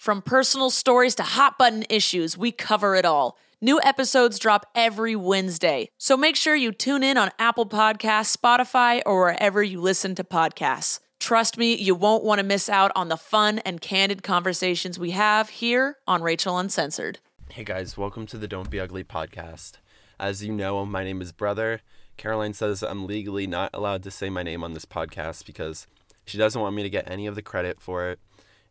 [0.00, 3.36] From personal stories to hot button issues, we cover it all.
[3.60, 9.02] New episodes drop every Wednesday, so make sure you tune in on Apple Podcasts, Spotify,
[9.04, 11.00] or wherever you listen to podcasts.
[11.18, 15.10] Trust me, you won't want to miss out on the fun and candid conversations we
[15.10, 17.18] have here on Rachel Uncensored.
[17.50, 19.72] Hey guys, welcome to the Don't Be Ugly podcast.
[20.18, 21.82] As you know, my name is Brother.
[22.16, 25.86] Caroline says I'm legally not allowed to say my name on this podcast because
[26.24, 28.18] she doesn't want me to get any of the credit for it,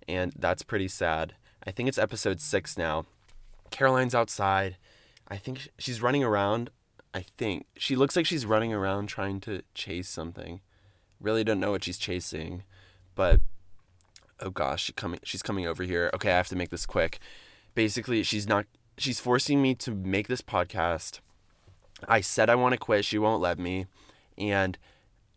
[0.09, 1.35] and that's pretty sad.
[1.65, 3.05] I think it's episode six now.
[3.69, 4.77] Caroline's outside.
[5.27, 6.71] I think she's running around.
[7.13, 10.61] I think she looks like she's running around trying to chase something.
[11.21, 12.63] Really don't know what she's chasing,
[13.13, 13.39] but
[14.39, 15.19] oh gosh, she coming.
[15.23, 16.09] She's coming over here.
[16.13, 17.19] Okay, I have to make this quick.
[17.75, 18.65] Basically, she's not.
[18.97, 21.19] She's forcing me to make this podcast.
[22.07, 23.05] I said I want to quit.
[23.05, 23.85] She won't let me,
[24.37, 24.77] and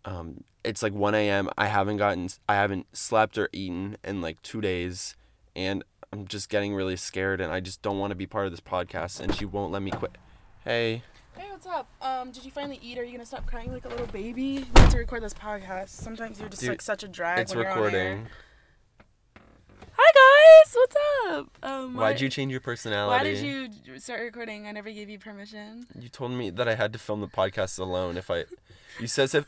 [0.05, 1.49] um, it's like 1 a.m.
[1.59, 2.28] I haven't gotten.
[2.49, 5.17] I haven't slept or eaten in like two days,
[5.56, 8.53] and I'm just getting really scared, and I just don't want to be part of
[8.53, 9.21] this podcast.
[9.21, 10.17] And she won't let me quit.
[10.65, 11.03] Hey.
[11.37, 11.89] Hey, what's up?
[12.03, 12.99] Um, did you finally eat?
[12.99, 14.67] Are you gonna stop crying like a little baby?
[14.75, 15.89] We have to record this podcast.
[15.89, 17.39] Sometimes you're just Dude, like such a drag.
[17.41, 17.84] It's when You're on air.
[17.84, 18.27] recording.
[19.94, 20.97] Hi guys, what's
[21.29, 21.59] up?
[21.62, 23.17] Um, Why'd why- you change your personality?
[23.17, 23.43] Why did
[23.87, 24.67] you start recording?
[24.67, 25.87] I never gave you permission.
[25.99, 28.17] You told me that I had to film the podcast alone.
[28.17, 28.44] If I,
[29.00, 29.47] you said if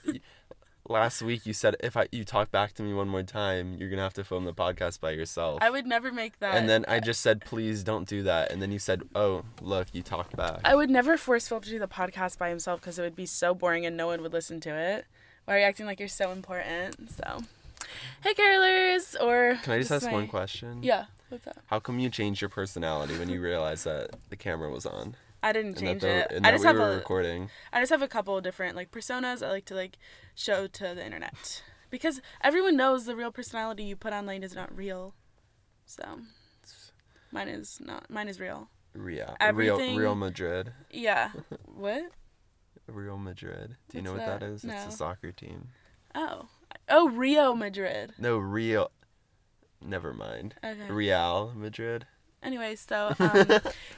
[0.89, 3.89] last week you said if I you talk back to me one more time, you're
[3.91, 5.59] gonna have to film the podcast by yourself.
[5.63, 6.55] I would never make that.
[6.55, 8.51] and then I just said please don't do that.
[8.53, 10.61] And then you said oh look you talked back.
[10.65, 13.27] I would never force Philip to do the podcast by himself because it would be
[13.27, 15.07] so boring and no one would listen to it.
[15.45, 17.11] Why are you acting like you're so important?
[17.11, 17.41] So,
[18.23, 20.83] hey, carolers, or Can I just ask one question?
[20.83, 21.59] Yeah, what's up?
[21.67, 25.53] How come you changed your personality when you realized that the camera was on I
[25.53, 26.41] didn't change the, it.
[26.43, 27.51] I just we have a, recording?
[27.71, 29.99] I just have a couple of different like personas I like to like
[30.35, 34.75] show to the internet because everyone knows the real personality you put online is not
[34.75, 35.15] real.
[35.85, 36.21] So
[37.31, 38.09] mine is not.
[38.09, 38.71] Mine is real.
[38.95, 40.73] Real, Real, Everything- Real Madrid.
[40.91, 41.33] Yeah.
[41.75, 42.05] what?
[42.87, 43.77] Real Madrid.
[43.91, 44.47] Do you know what that that?
[44.47, 44.65] is?
[44.65, 44.89] It's No.
[44.89, 45.69] a soccer team.
[46.15, 46.47] Oh.
[46.89, 48.15] Oh, Rio Madrid.
[48.19, 48.91] No, Real.
[49.85, 50.55] Never mind.
[50.65, 50.91] Okay.
[50.91, 52.07] Real Madrid.
[52.45, 53.47] Anyway, so um,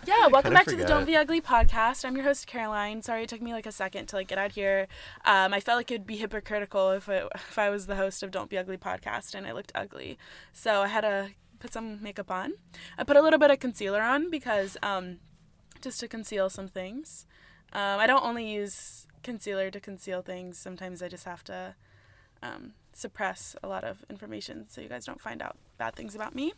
[0.06, 0.84] yeah, welcome back to the.
[0.84, 2.04] Don't Be Ugly podcast.
[2.04, 3.02] I'm your host Caroline.
[3.02, 4.86] Sorry it took me like a second to like get out here.
[5.24, 8.30] Um, I felt like it'd be hypocritical if it, if I was the host of
[8.30, 10.16] Don't Be Ugly podcast and I looked ugly,
[10.52, 12.52] so I had to put some makeup on.
[12.96, 15.18] I put a little bit of concealer on because um,
[15.80, 17.26] just to conceal some things.
[17.72, 20.56] Um, I don't only use concealer to conceal things.
[20.56, 21.74] Sometimes I just have to
[22.44, 26.34] um, suppress a lot of information so you guys don't find out bad things about
[26.34, 26.52] me.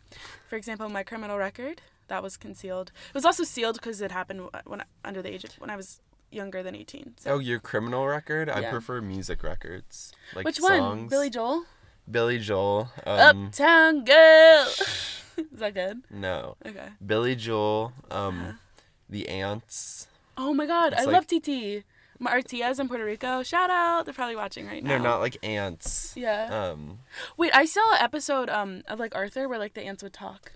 [0.49, 2.91] For example, my criminal record that was concealed.
[3.09, 5.75] It was also sealed because it happened when I, under the age of when I
[5.75, 5.99] was
[6.31, 7.15] younger than 18.
[7.19, 7.31] So.
[7.31, 8.49] Oh, your criminal record?
[8.49, 10.13] I prefer music records.
[10.35, 11.07] Like Which one?
[11.07, 11.65] Billy Joel?
[12.09, 12.89] Billy Joel.
[13.05, 14.65] Um, Uptown Girl.
[15.37, 16.01] Is that good?
[16.09, 16.55] no.
[16.65, 16.89] Okay.
[17.05, 17.93] Billy Joel.
[18.11, 18.51] Um, Uh-huh.
[19.09, 20.07] the Ants.
[20.37, 21.83] Oh my God, It's I like- love TT.
[22.19, 23.43] My Artias in Puerto Rico.
[23.43, 24.03] Shout out.
[24.05, 24.97] They're probably watching right now.
[24.97, 26.13] No, not like ants.
[26.17, 26.45] Yeah.
[26.71, 26.99] Um,
[27.37, 30.51] Wait, I saw an episode um of like Arthur where like the ants would talk.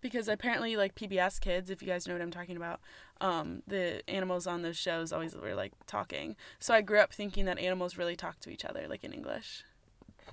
[0.00, 2.80] because apparently like PBS Kids, if you guys know what I'm talking about,
[3.20, 6.34] um, the animals on those shows always were like talking.
[6.58, 9.64] So I grew up thinking that animals really talk to each other, like in English.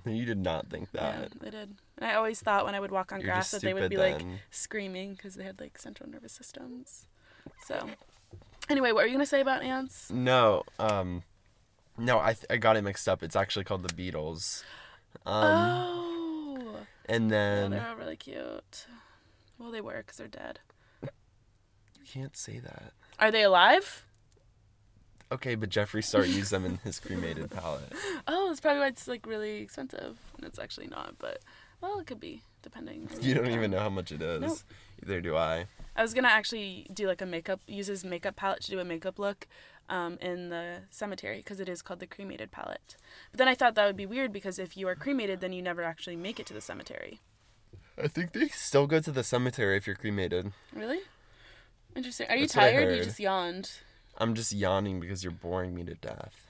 [0.05, 1.19] You did not think that.
[1.19, 1.75] Yeah, they did.
[1.97, 3.97] And I always thought when I would walk on You're grass that they would be
[3.97, 7.05] like screaming because they had like central nervous systems.
[7.67, 7.89] So,
[8.69, 10.12] anyway, what were you gonna say about ants?
[10.12, 11.24] No, um,
[11.98, 13.24] no, I th- I got it mixed up.
[13.24, 14.63] It's actually called the Beatles.
[15.25, 16.75] Um, oh,
[17.07, 18.86] and yeah, then they're all really cute.
[19.57, 20.60] Well, they were because they're dead.
[21.01, 21.10] you
[22.07, 22.94] can't say that.
[23.19, 24.06] Are they alive?
[25.31, 27.94] Okay, but Jeffree Star used them in his cremated palette.
[28.27, 31.16] Oh, that's probably why it's like really expensive, and it's actually not.
[31.19, 31.39] But
[31.81, 33.10] well, it could be depending.
[33.21, 34.42] You don't even know how much it is.
[34.42, 34.57] Nope.
[35.01, 35.67] Either do I.
[35.95, 38.85] I was gonna actually do like a makeup, use his makeup palette to do a
[38.85, 39.47] makeup look,
[39.89, 42.95] um, in the cemetery because it is called the cremated palette.
[43.31, 45.61] But then I thought that would be weird because if you are cremated, then you
[45.61, 47.19] never actually make it to the cemetery.
[48.01, 50.53] I think they still go to the cemetery if you're cremated.
[50.73, 50.99] Really?
[51.95, 52.27] Interesting.
[52.29, 52.97] Are you That's tired?
[52.97, 53.71] You just yawned.
[54.17, 56.45] I'm just yawning because you're boring me to death.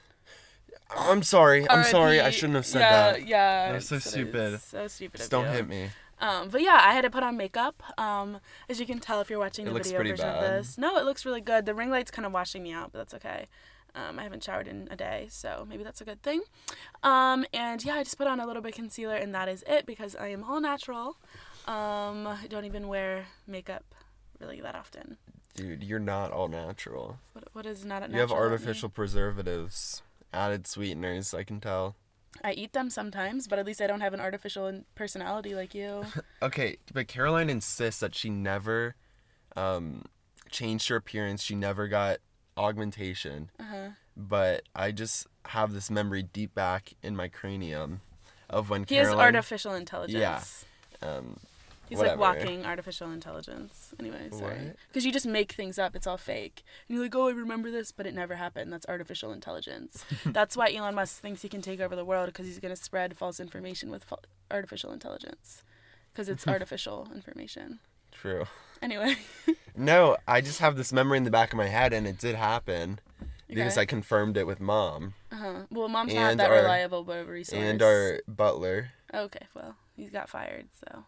[0.95, 1.69] I'm sorry.
[1.69, 2.19] I'm sorry.
[2.19, 3.27] I shouldn't have said yeah, that.
[3.27, 4.59] Yeah, That was so stupid.
[4.59, 5.17] So stupid.
[5.17, 5.57] Just of don't you.
[5.57, 5.89] hit me.
[6.19, 7.81] Um, but yeah, I had to put on makeup.
[7.97, 10.77] Um, as you can tell if you're watching It the video version of this.
[10.77, 11.65] No, it looks really good.
[11.65, 13.47] The ring light's kind of washing me out, but that's okay.
[13.95, 16.41] Um, I haven't showered in a day, so maybe that's a good thing.
[17.03, 19.63] Um, and yeah, I just put on a little bit of concealer, and that is
[19.67, 21.17] it because I am all natural.
[21.65, 23.83] Um, I don't even wear makeup
[24.39, 25.17] really that often.
[25.55, 27.19] Dude, you're not all natural.
[27.33, 28.15] What, what is not natural?
[28.15, 31.95] You have artificial preservatives, added sweeteners, I can tell.
[32.43, 36.05] I eat them sometimes, but at least I don't have an artificial personality like you.
[36.41, 38.95] Okay, but Caroline insists that she never
[39.57, 40.03] um,
[40.49, 41.43] changed her appearance.
[41.43, 42.19] She never got
[42.55, 43.49] augmentation.
[43.59, 43.89] Uh-huh.
[44.15, 48.01] But I just have this memory deep back in my cranium
[48.49, 50.65] of when He has artificial intelligence.
[51.01, 51.37] um,
[51.89, 52.21] He's whatever.
[52.21, 53.93] like walking artificial intelligence.
[53.99, 54.71] Anyway, sorry.
[54.87, 55.95] Because you just make things up.
[55.95, 56.63] It's all fake.
[56.87, 58.71] And you're like, oh, I remember this, but it never happened.
[58.71, 60.05] That's artificial intelligence.
[60.25, 62.81] That's why Elon Musk thinks he can take over the world because he's going to
[62.81, 64.17] spread false information with fa-
[64.51, 65.63] artificial intelligence.
[66.13, 67.79] Because it's artificial information.
[68.11, 68.45] True.
[68.81, 69.15] Anyway.
[69.75, 72.35] No, I just have this memory in the back of my head, and it did
[72.35, 72.99] happen
[73.47, 73.81] because Okay.
[73.83, 75.61] I confirmed it with mom Uh-huh.
[75.71, 77.61] Well, mom's not that our- reliable of a resource.
[77.61, 78.91] and our butler.
[79.13, 81.05] Okay, well, he got fired, so.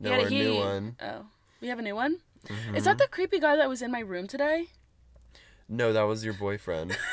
[0.00, 0.96] No, Yeah, our new he- one.
[1.00, 1.26] Oh.
[1.60, 2.18] We have a new one?
[2.46, 2.76] Mhm.
[2.76, 4.68] Is that the creepy guy that was in my room today?
[5.68, 6.96] No, that was your boyfriend,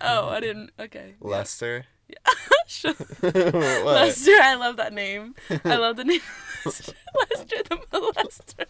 [0.00, 0.70] Oh, I didn't.
[0.78, 1.14] Okay.
[1.20, 1.84] Lester.
[2.08, 2.16] Yeah.
[3.22, 5.34] Lester, I love that name.
[5.64, 6.20] I love the name.
[6.64, 6.92] Lester,
[7.30, 8.66] Lester the molester.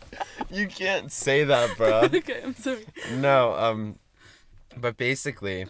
[0.50, 2.02] You can't say that, bro.
[2.04, 2.84] okay, I'm sorry.
[3.12, 3.96] no, um,
[4.76, 5.66] but basically,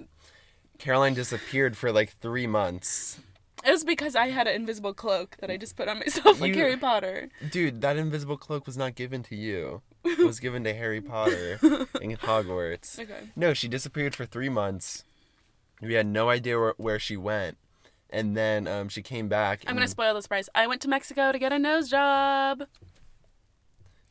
[0.79, 3.21] Caroline disappeared for like three months.
[3.65, 6.55] It was because I had an invisible cloak that I just put on myself like
[6.55, 7.29] Harry Potter.
[7.51, 9.83] Dude, that invisible cloak was not given to you.
[10.05, 11.59] It was given to Harry Potter
[12.01, 12.99] in Hogwarts.
[12.99, 13.29] Okay.
[13.37, 15.05] No, she disappeared for three months.
[15.83, 17.59] We had no idea where, where she went.
[18.09, 19.63] And then um, she came back.
[19.67, 20.49] I'm gonna spoil the surprise.
[20.55, 22.65] I went to Mexico to get a nose job.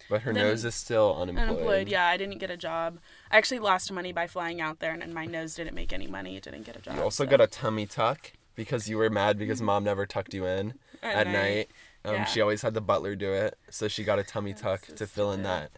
[0.09, 1.49] But her then- nose is still unemployed.
[1.49, 1.87] Unemployed.
[1.89, 2.99] Yeah, I didn't get a job.
[3.29, 6.07] I actually lost money by flying out there, and, and my nose didn't make any
[6.07, 6.37] money.
[6.37, 6.95] It didn't get a job.
[6.95, 10.33] You also so- got a tummy tuck because you were mad because mom never tucked
[10.33, 11.69] you in at, night.
[12.03, 12.25] Um, Yeah.
[12.25, 15.31] She always had the butler do it, so she got a tummy tuck to fill
[15.31, 15.71] in that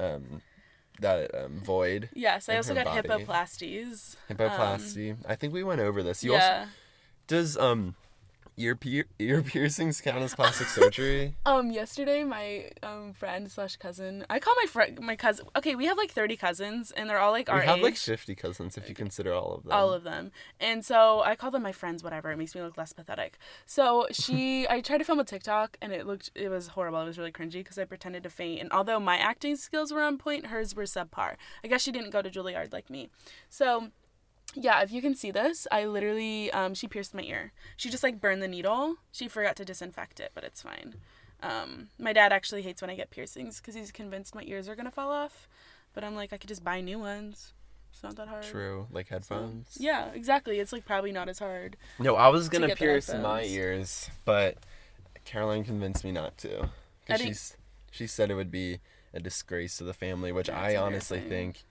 [0.00, 0.42] um,
[0.98, 2.08] that um, void.
[2.14, 3.08] Yes, I also got body.
[3.08, 4.16] hippoplasties.
[4.28, 5.16] Hippoplasty.
[5.24, 6.24] I think we went over this.
[6.24, 6.66] You also yeah.
[7.28, 7.94] does um
[8.56, 11.36] ear pier- ear piercings count as plastic surgery?
[11.46, 14.24] Um, yesterday my um friend slash cousin.
[14.28, 15.46] I call my friend my cousin.
[15.56, 17.82] Okay, we have like thirty cousins, and they're all like our we have age.
[17.82, 19.72] like fifty cousins if you consider all of them.
[19.72, 20.32] all of them.
[20.60, 22.30] And so I call them my friends, whatever.
[22.32, 23.38] It makes me look less pathetic.
[23.64, 27.00] So she, I tried to film a TikTok and it looked, it was horrible.
[27.00, 28.60] It was really cringy because I pretended to faint.
[28.60, 31.36] And although my acting skills were on point, hers were subpar.
[31.64, 33.08] I guess she didn't go to Juilliard like me.
[33.48, 33.90] So
[34.54, 37.52] yeah, if you can see this, I literally, um, she pierced my ear.
[37.76, 38.96] She just like burned the needle.
[39.12, 40.94] She forgot to disinfect it, but it's fine.
[41.42, 44.74] Um, my dad actually hates when I get piercings because he's convinced my ears are
[44.74, 45.48] gonna fall off.
[45.94, 47.52] But I'm like, I could just buy new ones.
[47.92, 48.42] It's not that hard.
[48.44, 49.76] True, like So, headphones.
[49.80, 50.58] yeah, exactly.
[50.58, 51.76] It's like probably not as hard.
[51.98, 54.56] No, I was gonna the pierce my ears, but
[55.24, 56.70] Caroline convinced me not to.
[57.06, 57.56] Cause think- she's
[57.90, 58.80] she said it would be
[59.14, 61.64] a disgrace to the family, which That's I honestly think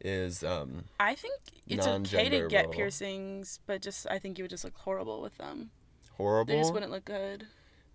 [0.00, 1.34] is um I think
[1.66, 5.38] it's okay to get piercings, but just I think you would just look horrible with
[5.38, 5.70] them.
[6.16, 6.54] horrible.
[6.54, 7.46] They just wouldn't look good.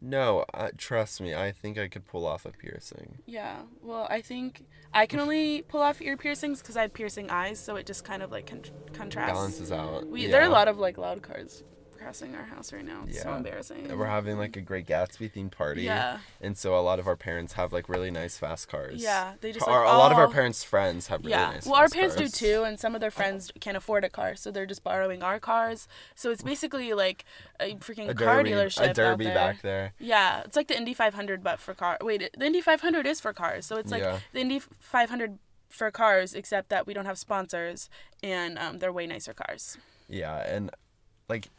[0.02, 3.18] No, uh, trust me, I think I could pull off a piercing.
[3.26, 3.64] Yeah.
[3.82, 7.60] Well, I think I can only pull off ear piercings because I have piercing eyes,
[7.60, 8.64] so it just kind of like con-
[8.94, 9.34] contrasts.
[9.34, 10.08] Balances out.
[10.08, 10.32] We yeah.
[10.32, 11.64] there are a lot of like loud cars
[12.00, 13.04] crashing our house right now.
[13.08, 13.38] It's so Yeah.
[13.38, 13.98] embarrassing.
[13.98, 15.84] We're having like a Great Gatsby themed party.
[15.84, 16.20] Yeah.
[16.42, 19.02] And so a lot of our parents have like really nice fast cars.
[19.02, 21.52] Yeah, they just, Our- like, a lot of our parents' friends have really yeah.
[21.52, 22.32] nice well, our parents cars.
[22.32, 25.22] do too, and some of their friends can't afford a car, so they're just borrowing
[25.22, 25.88] our cars.
[26.16, 27.26] So it's basically like
[27.60, 28.90] a freaking A car derby, dealership.
[28.90, 29.34] a derby there.
[29.36, 29.94] back there.
[30.00, 31.98] Yeah, it's like the Indy 500, but for car.
[32.02, 34.20] Wait, the Indy 500 is for cars, so it's like Yeah.
[34.34, 35.38] the Indy 500
[35.70, 37.90] for cars, except that we don't have sponsors,
[38.24, 39.78] and um, they're way nicer cars.
[40.08, 40.72] Yeah, and
[41.28, 41.50] like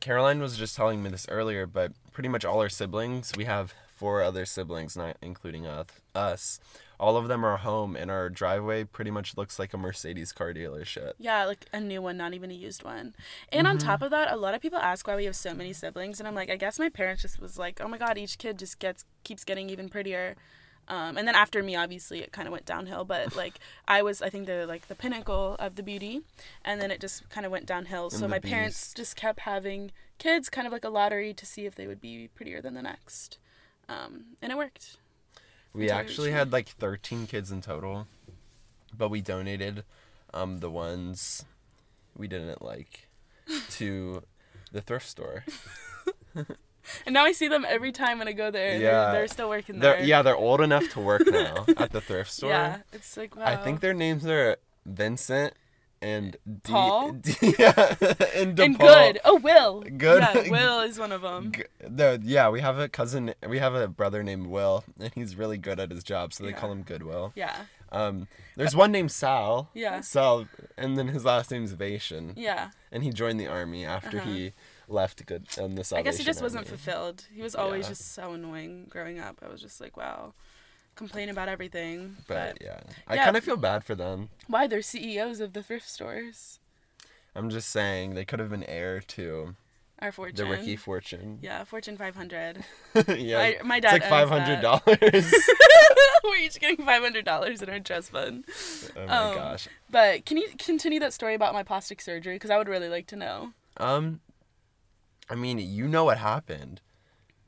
[0.00, 3.74] Caroline was just telling me this earlier, but pretty much all our siblings, we have
[3.94, 5.86] four other siblings, not including us.
[6.14, 6.60] Us,
[7.00, 10.52] all of them are home, and our driveway pretty much looks like a Mercedes car
[10.54, 11.12] dealership.
[11.18, 13.14] Yeah, like a new one, not even a used one.
[13.52, 13.86] And on Mm-hmm.
[13.86, 16.28] top of that, a lot of people ask why we have so many siblings, and
[16.28, 18.78] I'm like, I guess my parents just was like, oh my god, each kid just
[18.78, 20.36] gets keeps getting even prettier.
[20.88, 23.04] Um, and then after me, obviously, it kind of went downhill.
[23.04, 26.22] But like, I was, I think, the like the pinnacle of the beauty,
[26.64, 28.10] and then it just kind of went downhill.
[28.10, 31.74] So my parents just kept having kids, kind of like a lottery, to see if
[31.74, 33.38] they would be prettier than the next.
[33.88, 34.96] Um, and it worked.
[35.72, 38.06] We Until actually had like 13 kids in total,
[38.96, 39.84] but we donated
[40.34, 41.44] um, the ones
[42.16, 43.08] we didn't like
[43.70, 44.22] to
[44.72, 45.44] the thrift store.
[47.06, 48.76] And now I see them every time when I go there.
[48.78, 48.80] Yeah.
[48.80, 49.96] they're, they're still working there.
[49.96, 52.50] They're, yeah, they're old enough to work now at the thrift store.
[52.50, 53.44] Yeah, it's like wow.
[53.46, 55.54] I think their names are Vincent
[56.00, 57.12] and D- Paul?
[57.12, 57.94] D- yeah,
[58.34, 59.18] and, and good.
[59.24, 59.80] Oh, Will.
[59.80, 60.22] Good.
[60.22, 61.50] Yeah, Will is one of them.
[61.52, 63.34] G- The, yeah, we have a cousin.
[63.48, 66.50] We have a brother named Will, and he's really good at his job, so they
[66.50, 66.56] Yeah.
[66.56, 67.32] call him Goodwill.
[67.34, 67.54] Yeah.
[67.90, 69.70] Um, there's one named Sal.
[69.74, 70.00] Yeah.
[70.02, 72.70] Sal, and then his last name's Vation, Yeah.
[72.92, 74.52] and he joined the army after he
[74.88, 75.96] left Good on the Uh-huh.
[75.96, 76.76] I guess he just wasn't Army.
[76.76, 77.26] fulfilled.
[77.32, 77.90] He was always Yeah.
[77.90, 79.38] just so annoying growing up.
[79.44, 80.34] I was just like, wow,
[80.96, 82.16] complain about everything.
[82.26, 83.24] But But, yeah, I Yeah.
[83.24, 84.30] kind of feel bad for them.
[84.46, 86.58] why they're CEOs of the thrift stores?
[87.34, 89.54] I'm just saying they could have been heir to
[90.00, 90.36] Our fortune.
[90.36, 91.38] the Ricky Fortune.
[91.42, 92.64] Yeah, Fortune 500.
[93.08, 94.28] yeah, My- my it's dad like that.
[94.28, 95.34] hundred dollars.
[96.24, 98.44] We're each getting $500 in our trust fund.
[98.96, 99.68] oh my Um, gosh.
[99.88, 102.34] But can you continue that story about my plastic surgery?
[102.34, 103.52] Because I would really like to know.
[103.76, 104.20] Um,
[105.30, 106.80] I mean, you know what happened.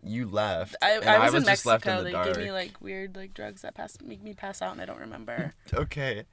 [0.02, 0.76] You left.
[0.80, 1.98] I, I was, in left Mexico.
[1.98, 4.72] in the they gave me like weird like drugs that pass make me pass out,
[4.72, 5.54] and I don't remember.
[5.74, 6.24] Okay.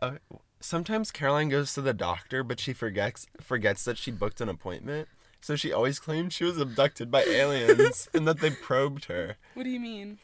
[0.00, 0.14] Uh,
[0.58, 5.06] sometimes Caroline goes to the doctor, but she forgets forgets that she booked an appointment.
[5.40, 9.36] So she always claims she was abducted by aliens and that they probed her.
[9.54, 10.18] what do you mean?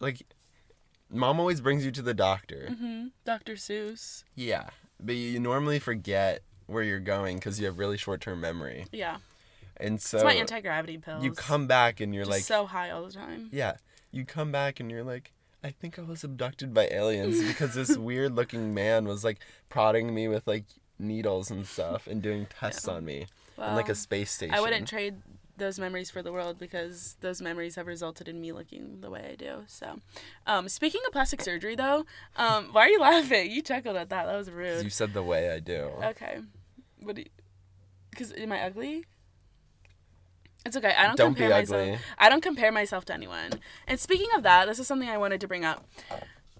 [0.00, 0.22] Like,
[1.10, 2.74] mom always brings you to the doctor.
[2.78, 3.54] hmm Dr.
[3.54, 4.24] Seuss.
[4.36, 8.86] Yeah, but you normally forget where you're going because you have really short term memory,
[8.92, 9.16] Yeah,
[9.78, 11.24] and so it's my anti gravity pills.
[11.24, 13.48] you come back and you're Just like, so high all the time.
[13.52, 13.76] Yeah.
[14.10, 17.96] You come back and you're like, I think I was abducted by aliens because this
[17.96, 19.38] weird looking man was like
[19.68, 20.64] prodding me with like
[20.98, 23.26] needles and stuff and doing tests on me
[23.58, 24.54] in like a space station.
[24.54, 25.16] I wouldn't trade
[25.56, 29.30] those memories for the world because those memories have resulted in me looking the way
[29.32, 29.64] I do.
[29.66, 30.00] So,
[30.46, 32.04] um, speaking of plastic surgery, though,
[32.36, 33.50] um, why are you laughing?
[33.50, 34.26] You chuckled at that.
[34.26, 34.84] That was rude.
[34.84, 35.90] You said the way I do.
[36.02, 36.38] Okay,
[37.00, 37.16] what?
[37.16, 37.24] Do
[38.10, 39.04] Because am I ugly?
[40.64, 40.94] It's okay.
[40.96, 42.00] I don't, Don't compare myself.
[42.18, 43.50] I don't compare myself to anyone.
[43.86, 45.86] And speaking of that, this is something I wanted to bring up.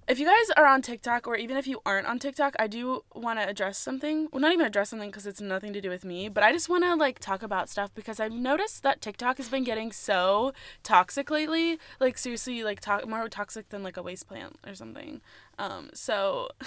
[0.07, 3.05] If you guys are on TikTok, or even if you aren't on TikTok, I do
[3.15, 4.29] want to address something.
[4.31, 6.69] Well, not even address something because it's nothing to do with me, but I just
[6.69, 10.53] want to like talk about stuff because I've noticed that TikTok has been getting so
[10.83, 11.79] toxic lately.
[12.01, 15.23] Like seriously, like to- more toxic than like a waste plant or something.
[15.59, 16.49] Um, so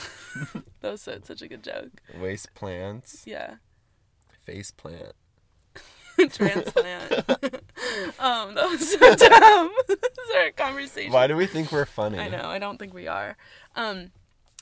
[0.81, 1.91] that was so, such a good joke.
[2.19, 3.57] Waste plants, Yeah.
[4.43, 5.13] face plant.
[6.31, 6.96] transplant.
[8.27, 9.71] Um, that was so dumb.
[9.87, 11.11] this is our conversation.
[11.11, 12.19] Why do we think we're funny?
[12.19, 12.49] I know.
[12.49, 13.37] I don't think we are.
[13.75, 14.11] Um,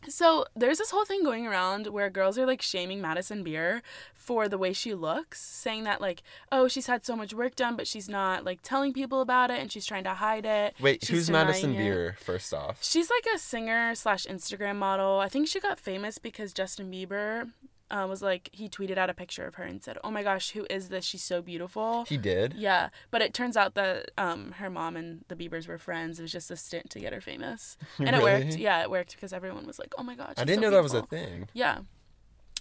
[0.08, 3.82] so there's this whole thing going around where girls are like shaming Madison Beer
[4.14, 7.76] for the way she looks, saying that like, oh, she's had so much work done,
[7.76, 10.76] but she's not like telling people about it, and she's trying to hide it.
[10.80, 11.78] Wait, She's who's Madison it.
[11.78, 12.84] Beer, first off?
[12.84, 15.20] She's like a singer slash Instagram model.
[15.20, 17.50] I think she got famous because Justin Bieber
[17.92, 20.52] uh, was like he tweeted out a picture of her and said, "Oh my gosh,
[20.52, 21.06] who is this?
[21.06, 22.54] She's so beautiful." He did?
[22.54, 26.20] Yeah, but it turns out that um, her mom and the Biebers were friends.
[26.20, 28.58] It was just a stint to get her famous, and it worked.
[28.58, 30.84] Yeah, it worked because everyone was like, "Oh my god!" I didn't so know that
[30.84, 31.48] was a thing.
[31.54, 31.80] Yeah,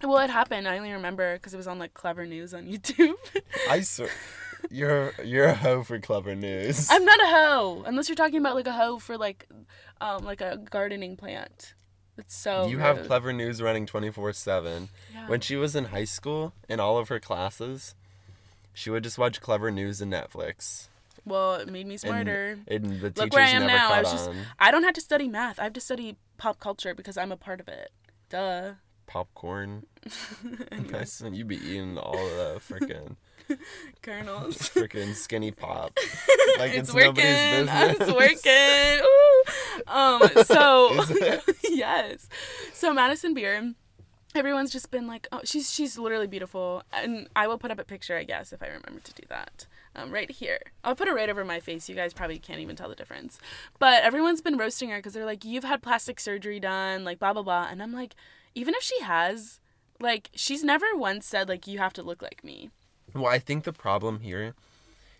[0.03, 0.69] well, it happened.
[0.69, 3.15] I only remember because it was on like Clevver News on YouTube.
[3.69, 4.11] I swear.
[4.71, 6.89] You're you're a hoe for Clevver News.
[6.91, 9.47] I'm not a hoe unless you're talking about like a hoe for like,
[10.01, 11.75] um, like a gardening plant.
[12.17, 12.67] It's so.
[12.67, 14.89] you have Clevver News running 24/7.
[15.13, 15.29] Yeah.
[15.29, 17.95] When she was in high school, in all of her classes,
[18.73, 20.89] she would just watch Clevver News and Netflix.
[21.25, 22.59] Well, it made me smarter.
[22.69, 23.93] and the teachers Look where I am never now.
[23.93, 24.29] I was just.
[24.29, 24.37] on.
[24.59, 25.59] I don't have to study math.
[25.59, 27.91] I have to study pop culture because I'm a part of it.
[28.29, 28.73] Duh.
[29.07, 29.87] Popcorn.
[30.71, 30.91] Anyway.
[30.91, 31.23] Nice.
[31.23, 33.17] You be eating all the freaking
[34.03, 34.57] Kernels.
[34.57, 35.99] Freaking skinny pop.
[36.57, 37.25] Like it's, it's, working.
[37.25, 38.09] nobody's business.
[38.09, 39.05] It's working.
[39.05, 39.93] Ooh.
[39.93, 40.45] Um.
[40.45, 41.05] So
[41.69, 42.29] yes.
[42.73, 43.75] So Madison Beer.
[44.37, 47.85] Everyone's just been like, oh, she's she's literally beautiful, and I will put up a
[47.85, 49.67] picture, I guess, if I remember to do that.
[49.97, 50.61] Um, right here.
[50.85, 51.89] I'll put it right over my face.
[51.89, 53.41] You guys probably can't even tell the difference.
[53.81, 57.33] But everyone's been roasting her because they're like, you've had plastic surgery done, like blah
[57.33, 58.15] blah blah, and I'm like,
[58.55, 59.59] even if she has,
[59.99, 62.71] like, she's never once said like you have to look like me.
[63.15, 64.55] Well, I think the problem here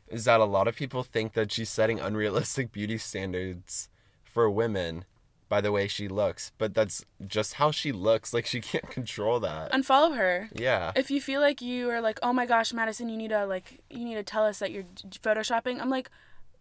[0.09, 3.89] is that a lot of people think that she's setting unrealistic beauty standards
[4.25, 5.05] for women
[5.49, 8.35] by the way she looks, but that's just how she looks.
[8.35, 9.73] Like she can't control that.
[9.73, 10.51] Unfollow her.
[10.53, 10.93] yeah.
[10.97, 13.81] if you feel like you are like, oh my gosh, Madison, you need to like,
[13.91, 14.85] you need to tell us that you're
[15.23, 15.81] photoshopping.
[15.81, 16.11] I'm like,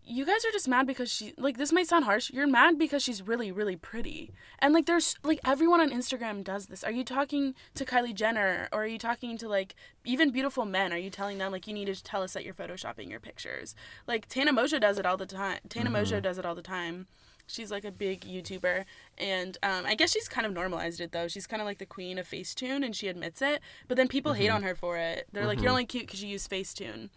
[0.05, 2.29] you guys are just mad because she like this might sound harsh.
[2.31, 4.31] You're mad because she's really really pretty.
[4.59, 6.83] And like there's like everyone on Instagram does this.
[6.83, 10.91] Are you talking to Kylie Jenner or are you talking to like even beautiful men?
[10.91, 13.75] Are you telling them like you need to tell us that you're photoshopping your pictures?
[14.07, 15.59] Like Tana Mongeau does it all the time.
[15.69, 15.95] Tana mm-hmm.
[15.95, 17.07] Mongeau does it all the time.
[17.45, 18.85] She's like a big YouTuber,
[19.17, 21.27] and um, I guess she's kind of normalized it though.
[21.27, 23.61] She's kind of like the queen of Facetune, and she admits it.
[23.87, 25.27] But then people hate on her for it.
[25.31, 27.09] They're like, "You're only cute because you use Facetune."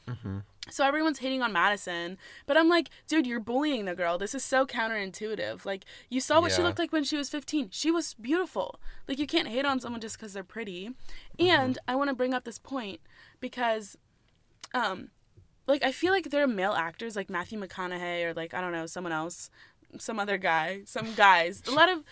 [0.69, 4.19] So everyone's hating on Madison, but I'm like, dude, you're bullying the girl.
[4.19, 5.65] This is so counterintuitive.
[5.65, 7.69] Like, you saw what she looked like when she was 15.
[7.71, 8.81] She was beautiful.
[9.07, 10.91] Like, you can't hate on someone just because they're pretty.
[11.39, 12.99] And I want to bring up this point
[13.39, 13.97] because,
[14.75, 15.11] um,
[15.69, 18.73] like, I feel like there are male actors like Matthew McConaughey or like I don't
[18.73, 19.51] know someone else,
[19.99, 21.63] some other guy, some guys.
[21.67, 22.03] A lot of.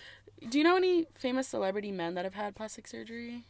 [0.48, 3.44] Do you know any famous celebrity men that have had plastic surgery?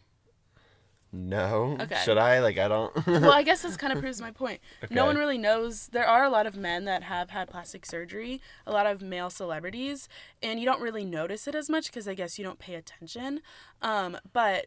[1.15, 1.77] no.
[1.81, 2.01] Okay.
[2.05, 2.41] Should I?
[2.41, 3.07] Like I don't.
[3.07, 4.61] well, I guess this kind of proves my point.
[4.83, 4.95] Okay.
[4.95, 5.89] No one really knows.
[5.89, 9.31] There are a lot of men that have had plastic surgery, a lot of male
[9.31, 10.09] celebrities,
[10.43, 13.41] and you don't really notice it as much because I guess you don't pay attention.
[13.81, 14.67] Um, but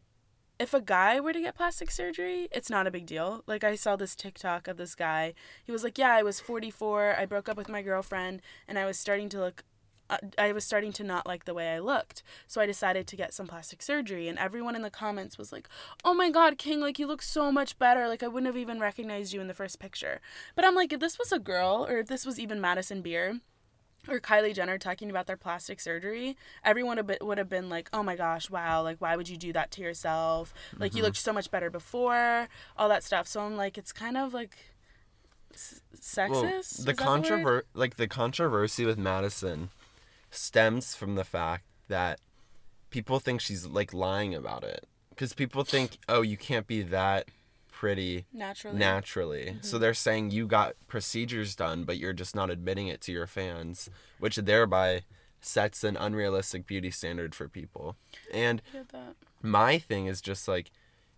[0.59, 3.43] if a guy were to get plastic surgery, it's not a big deal.
[3.45, 5.33] Like I saw this TikTok of this guy.
[5.63, 7.15] He was like, "Yeah, I was 44.
[7.17, 9.63] I broke up with my girlfriend, and I was starting to look."
[10.09, 13.17] Uh, I was starting to not like the way I looked, so I decided to
[13.17, 14.29] get some plastic surgery.
[14.29, 15.67] And everyone in the comments was like,
[16.03, 16.79] "Oh my God, King!
[16.79, 18.07] Like you look so much better.
[18.07, 20.21] Like I wouldn't have even recognized you in the first picture."
[20.55, 23.41] But I'm like, if this was a girl, or if this was even Madison Beer,
[24.07, 27.69] or Kylie Jenner talking about their plastic surgery, everyone would have been, would have been
[27.69, 28.81] like, "Oh my gosh, wow!
[28.81, 30.53] Like, why would you do that to yourself?
[30.77, 31.05] Like, you mm-hmm.
[31.05, 34.57] looked so much better before, all that stuff." So I'm like, it's kind of like
[35.53, 36.85] s- sexist.
[36.85, 39.69] Well, the controver like the controversy with Madison
[40.31, 42.19] stems from the fact that
[42.89, 47.27] people think she's like lying about it because people think oh you can't be that
[47.77, 48.75] pretty naturally.
[48.79, 49.57] naturally Mm-hmm.
[49.61, 53.27] so they're saying you got procedures done but you're just not admitting it to your
[53.27, 53.87] fans
[54.17, 55.03] which thereby
[55.41, 57.95] sets an unrealistic beauty standard for people
[58.33, 59.13] and that.
[59.43, 60.71] my thing is just like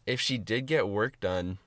[0.06, 1.60] if she did get work done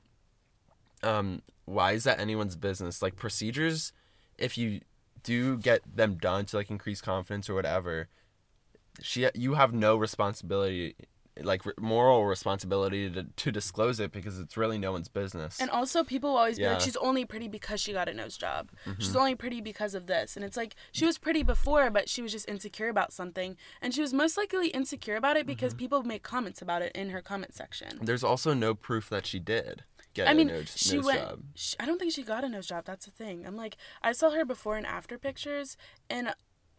[1.03, 3.95] um why is that anyone's business like procedures
[4.37, 4.81] if you
[5.23, 8.09] do get them done to like increase confidence or whatever
[9.01, 10.95] she you have no responsibility
[11.41, 15.71] like re- moral responsibility to, to disclose it because it's really no one's business And
[15.71, 16.73] also, people will always be Yeah.
[16.75, 18.71] like, she's only pretty because she got a nose job.
[18.87, 19.01] Mm-hmm.
[19.01, 20.37] She's only pretty because of this.
[20.37, 23.57] And it's like, she was pretty before, but she was just insecure about something.
[23.81, 25.47] And she was most likely insecure about it Mm-hmm.
[25.49, 27.99] because people make comments about it in her comment section.
[28.03, 31.21] there's also no proof that she did get I mean, a nose, she nose went.
[31.21, 32.85] job She, I don't think she got a nose job.
[32.85, 33.47] That's the thing.
[33.47, 35.79] I'm like, I saw her before and after pictures,
[36.11, 36.35] and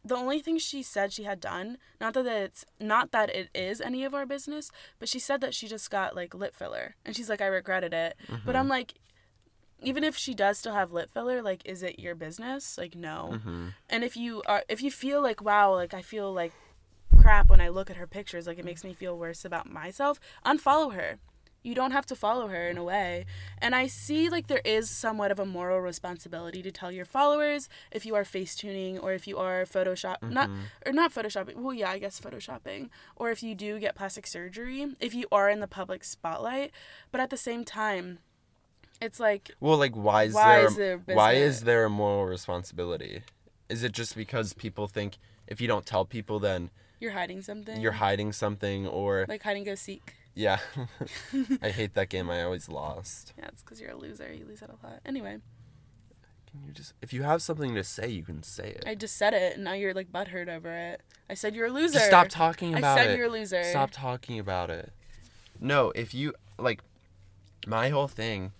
[0.06, 3.80] the only thing she said she had done, not that it's not that it is
[3.80, 7.16] any of our business, but she said that she just got like lip filler, and
[7.16, 8.16] she's like, I regretted it.
[8.46, 8.72] But I'm mm-hmm.
[8.72, 8.94] like,
[9.82, 12.78] even if she does still have lip filler, like, is it your business?
[12.78, 13.32] Like, no.
[13.34, 13.68] Mm-hmm.
[13.90, 16.54] And if you are, if you feel like, wow, like I feel like
[17.22, 20.20] crap when I look at her pictures, like it makes me feel worse about myself,
[20.46, 21.20] unfollow her.
[21.64, 23.26] You don't have to follow her in a way.
[23.58, 27.70] And I see like there is somewhat of a moral responsibility to tell your followers
[27.92, 30.62] if you are face tuning or if you are Photoshop not mm-hmm.
[30.86, 31.56] or not photoshopping.
[31.56, 32.90] Well, yeah, I guess photoshopping.
[33.16, 36.72] Or if you do get plastic surgery, if you are in the public spotlight,
[37.12, 38.20] but at the same time
[39.02, 42.26] it's like Well, like why is Why there is there why is there a moral
[42.26, 43.24] responsibility?
[43.70, 47.82] Is it just because people think if you don't tell people then you're hiding something.
[47.82, 50.16] you're hiding something or like hide and go seek.
[50.36, 50.60] Yeah.
[51.62, 52.30] I hate that game.
[52.30, 53.34] I always lost.
[53.38, 54.32] Yeah, it's because you're a loser.
[54.34, 55.00] You lose it a lot.
[55.06, 55.38] Anyway,
[56.50, 58.84] Can you just if you have something to say, you can say it.
[58.88, 61.02] I just said it, and now you're like butthurt over it.
[61.30, 61.94] I said you're a loser.
[61.96, 63.02] Just stop talking about it.
[63.02, 63.18] I said it.
[63.18, 63.64] you're a loser.
[63.64, 64.92] Stop talking about it.
[65.60, 66.82] No, if you like
[67.66, 68.52] my whole thing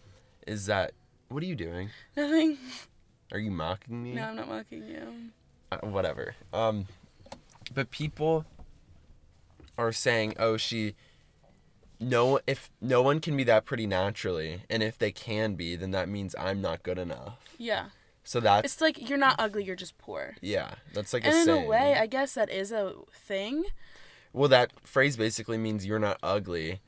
[0.48, 0.92] is that
[1.30, 1.90] what are you doing?
[2.16, 2.58] Nothing.
[3.32, 4.14] Are you mocking me?
[4.14, 5.02] No, I'm not mocking you.
[5.72, 6.36] uh, whatever.
[6.54, 6.86] Um,
[7.74, 8.46] but people
[9.78, 10.94] are saying, "Oh, she
[12.00, 15.92] no if no one can be that pretty naturally and if they can be then
[15.92, 17.86] that means i'm not good enough Yeah.
[18.24, 20.36] so that's It's like you're not ugly, you're just poor.
[20.42, 21.66] yeah that's like And a in saying.
[21.66, 23.64] a way, I guess that is a thing.
[24.34, 26.82] well that phrase basically means you're not ugly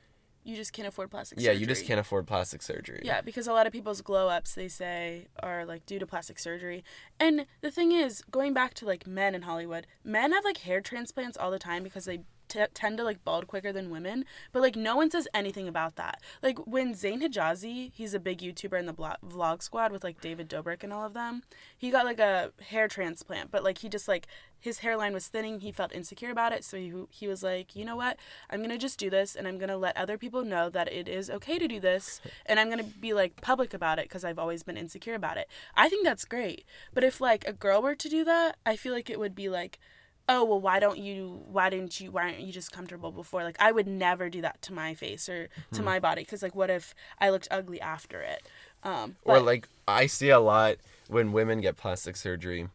[0.44, 1.60] You just can't afford plastic yeah surgery.
[1.62, 4.68] you just can't afford plastic surgery Yeah, because a lot of people's glow ups, they
[4.68, 6.84] say, are like due to plastic surgery.
[7.20, 10.82] And the thing is, going back to like men in Hollywood, men have like hair
[10.82, 14.26] transplants all the time because they t- tend to like bald quicker than women.
[14.52, 16.22] But like no one says anything about that.
[16.42, 20.22] Like when Zane Hijazi, he's a big YouTuber in the blo- vlog squad with like
[20.22, 21.44] David Dobrik and all of them,
[21.78, 24.28] he got like a hair transplant, but like he just like
[24.66, 25.60] his hairline was thinning.
[25.60, 26.64] He felt insecure about it.
[26.64, 28.18] So he, he was like, you know what?
[28.50, 31.30] I'm to just do this and I'm to let other people know that it is
[31.30, 32.20] okay to do this.
[32.48, 35.48] And I'm to be like public about it because I've always been insecure about it.
[35.76, 36.66] I think that's great.
[36.96, 39.50] But if like a girl were to do that, I feel like it would be
[39.50, 39.80] like,
[40.28, 43.44] oh, well, why don't you, why didn't you, why aren't you just comfortable before?
[43.44, 46.56] Like, I would never do that to my face or to my body because like,
[46.56, 48.42] what if I looked ugly after it?
[48.86, 50.76] Um, or like i see a lot
[51.08, 52.68] when women get plastic surgery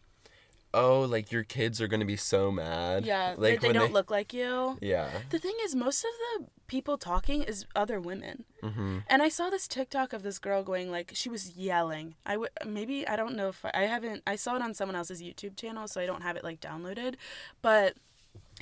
[0.73, 4.11] oh like your kids are gonna be so mad yeah, like they, they don't look
[4.11, 4.79] like you.
[4.81, 8.45] yeah The thing is, most of the people talking is other women.
[8.63, 8.99] mm-hmm.
[9.09, 12.15] And I saw this TikTok of this girl going like she was yelling.
[12.25, 14.97] I would maybe I don't know if I, I haven't I saw it on someone
[14.97, 17.17] else's YouTube channel, so I don't have it like downloaded,
[17.63, 17.97] but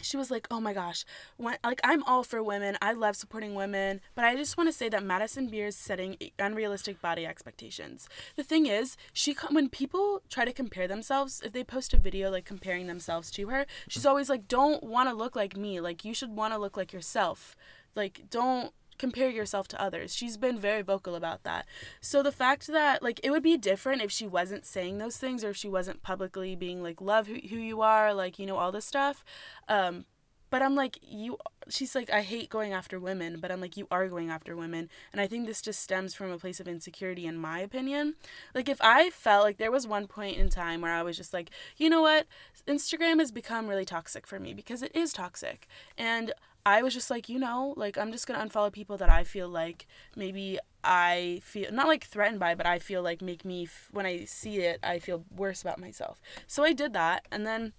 [0.02, 1.04] she was like, "Oh my gosh,
[1.36, 2.76] when, like I'm all for women.
[2.80, 6.16] I love supporting women, but I just want to say that Madison Beer is setting
[6.38, 8.08] unrealistic body expectations.
[8.36, 12.30] The thing is, she when people try to compare themselves, if they post a video
[12.30, 15.80] like comparing themselves to her, she's always like, "Don't want to look like me.
[15.80, 17.56] Like you should want to look like yourself.
[17.94, 20.14] Like don't compare yourself to others.
[20.14, 21.66] She's been very vocal about that.
[22.00, 25.44] So the fact that like it would be different if she wasn't saying those things
[25.44, 28.56] or if she wasn't publicly being like love who, who you are, like you know
[28.56, 29.24] all this stuff.
[29.68, 30.04] Um
[30.50, 31.36] but I'm like you
[31.68, 34.88] she's like I hate going after women, but I'm like you are going after women
[35.12, 38.14] and I think this just stems from a place of insecurity in my opinion.
[38.54, 41.32] Like if I felt like there was one point in time where I was just
[41.32, 42.26] like, you know what?
[42.66, 45.66] Instagram has become really toxic for me because it is toxic.
[45.96, 46.32] And
[46.66, 49.48] I was just like, you know, like I'm just gonna unfollow people that I feel
[49.48, 53.88] like maybe I feel not like threatened by, but I feel like make me f-
[53.90, 56.20] when I see it, I feel worse about myself.
[56.46, 57.72] So I did that, and then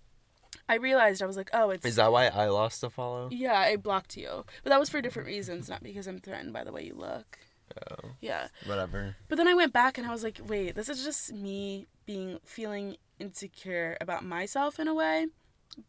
[0.67, 3.59] I realized I was like, oh, it's is that why i lost a follow yeah,
[3.59, 6.71] I blocked you, but that was for different reasons, not because I'm threatened by the
[6.71, 7.37] way you look.
[7.77, 11.03] oh Yeah, whatever but then I went back and I was like, wait, this is
[11.03, 15.27] just me being feeling insecure about myself in a way.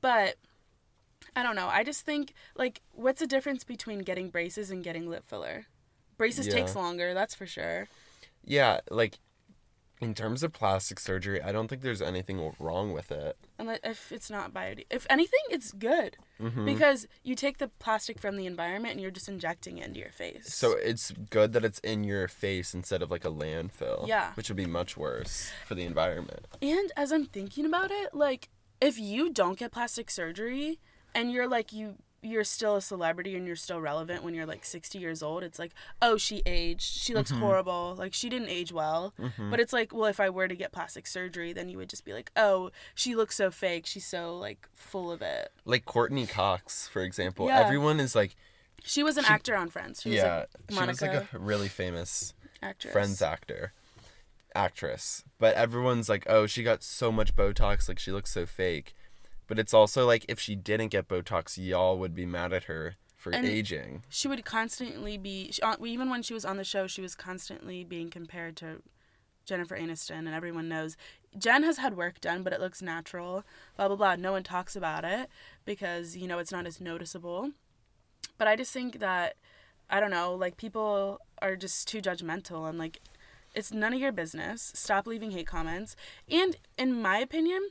[0.00, 0.36] But
[1.36, 1.68] I don't know.
[1.68, 5.66] I just think like what's the difference between getting braces and getting lip filler?
[6.16, 6.52] Braces Yeah.
[6.54, 7.88] takes longer, that's for sure.
[8.44, 9.18] yeah like
[10.00, 14.10] in terms of plastic surgery i don't think there's anything wrong with it Unless if
[14.10, 16.64] it's not bio if anything it's good Mm-hmm.
[16.64, 20.08] because you take the plastic from the environment and you're just injecting it into your
[20.10, 20.54] face.
[20.54, 24.08] So it's good that it's in your face instead of like a landfill.
[24.08, 24.32] Yeah.
[24.36, 26.46] Which would be much worse for the environment.
[26.62, 28.48] And as I'm thinking about it, like
[28.80, 30.80] if you don't get plastic surgery
[31.14, 34.64] and you're like you you're still a celebrity and you're still relevant when you're like
[34.64, 36.82] 60 years old, it's like, "Oh, she aged.
[36.82, 37.40] She looks mm-hmm.
[37.40, 37.94] horrible.
[37.96, 39.50] Like she didn't age well." Mm-hmm.
[39.50, 42.04] But it's like, well, if I were to get plastic surgery, then you would just
[42.04, 43.86] be like, "Oh, she looks so fake.
[43.86, 47.46] She's so like full of it." Like Courteney Cox, for example.
[47.46, 47.60] Yeah.
[47.60, 48.36] Everyone is like,
[48.84, 50.02] She was an She- actor on Friends.
[50.02, 52.92] She was yeah, like she was like a really famous actress.
[52.92, 53.72] Friends actor,
[54.54, 55.24] actress.
[55.38, 58.94] But everyone's like, oh, she got so much Botox, like she looks so fake.
[59.50, 62.94] But it's also like if she didn't get Botox, y'all would be mad at her
[63.16, 64.04] for And- aging.
[64.08, 67.14] she would constantly be she, uh, even when she was on the show she was
[67.16, 68.80] constantly being compared to
[69.44, 70.96] jennifer aniston and everyone knows
[71.36, 73.44] jen has had work done but it looks natural
[73.76, 74.16] blah blah blah.
[74.16, 75.28] No one talks about it
[75.66, 77.50] because you know it's not as noticeable.
[78.38, 79.34] But i just think that
[79.90, 83.00] i don't know like people are just too judgmental and like
[83.54, 84.70] it's none of your business.
[84.76, 85.96] Stop leaving hate comments.
[86.30, 87.70] And in my opinion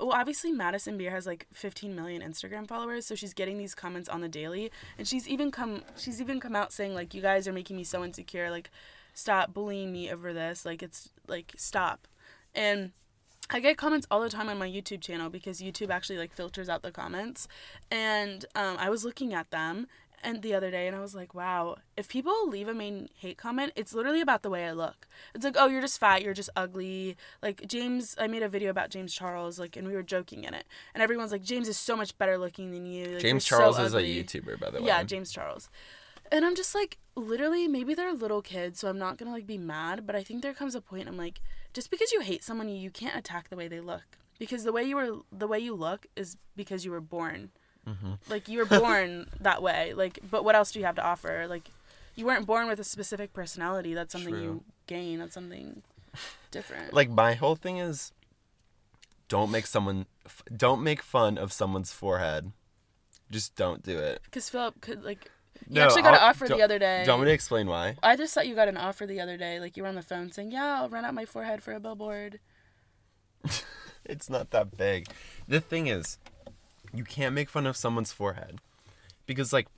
[0.00, 4.08] well obviously madison beer has like 15 million instagram followers so she's getting these comments
[4.08, 4.70] on the daily.
[4.96, 7.84] And she's even come she's even come out saying like you guys are making me
[7.84, 8.50] so insecure.
[8.50, 8.70] Like
[9.14, 10.64] stop bullying me over this.
[10.64, 12.06] Like it's like stop.
[12.54, 12.92] And
[13.50, 16.68] I get comments all the time on my YouTube channel because YouTube actually like filters
[16.68, 17.48] out the comments,
[17.90, 19.86] and um, I was looking at them
[20.22, 23.38] and the other day and I was like, wow, if people leave a main hate
[23.38, 25.06] comment, it's literally about the way I look.
[25.34, 27.16] It's like, oh, you're just fat, you're just ugly.
[27.42, 30.54] Like James, I made a video about James Charles, like, and we were joking in
[30.54, 33.06] it, and everyone's like, James is so much better looking than you.
[33.06, 34.02] Like, James you're so Charles is a.
[34.02, 34.86] YouTuber, by the way.
[34.86, 35.68] Yeah, James Charles.
[36.30, 39.58] And I'm just like, literally, maybe they're little kids, so I'm not gonna like be
[39.58, 40.06] mad.
[40.06, 41.40] But I think there comes a point I'm like,
[41.72, 44.84] just because you hate someone, you can't attack the way they look because the way
[44.84, 47.50] you were, the way you look is because you were born
[47.88, 48.12] Mm-hmm.
[48.28, 49.94] Like you were born that way.
[49.94, 51.46] Like, but what else do you have to offer?
[51.48, 51.70] Like,
[52.16, 53.94] you weren't born with a specific personality.
[53.94, 54.42] That's something True.
[54.42, 55.18] you gain.
[55.20, 55.82] That's something
[56.50, 56.92] different.
[56.92, 58.12] Like my whole thing is,
[59.28, 62.52] don't make someone, f- don't make fun of someone's forehead.
[63.30, 64.20] Just don't do it.
[64.24, 65.30] because Philip could like.
[65.68, 67.02] You No, actually got an I'll- offer the other day.
[67.04, 67.96] Do you want me to explain why?
[68.02, 69.58] I just thought you got an offer the other day.
[69.60, 71.80] Like you were on the phone saying, "Yeah, I'll run out my forehead for a
[71.80, 72.38] billboard."
[74.04, 75.08] It's not that big.
[75.46, 76.16] The thing is,
[76.94, 78.58] you can't make fun of someone's forehead.
[79.26, 79.68] Because, like,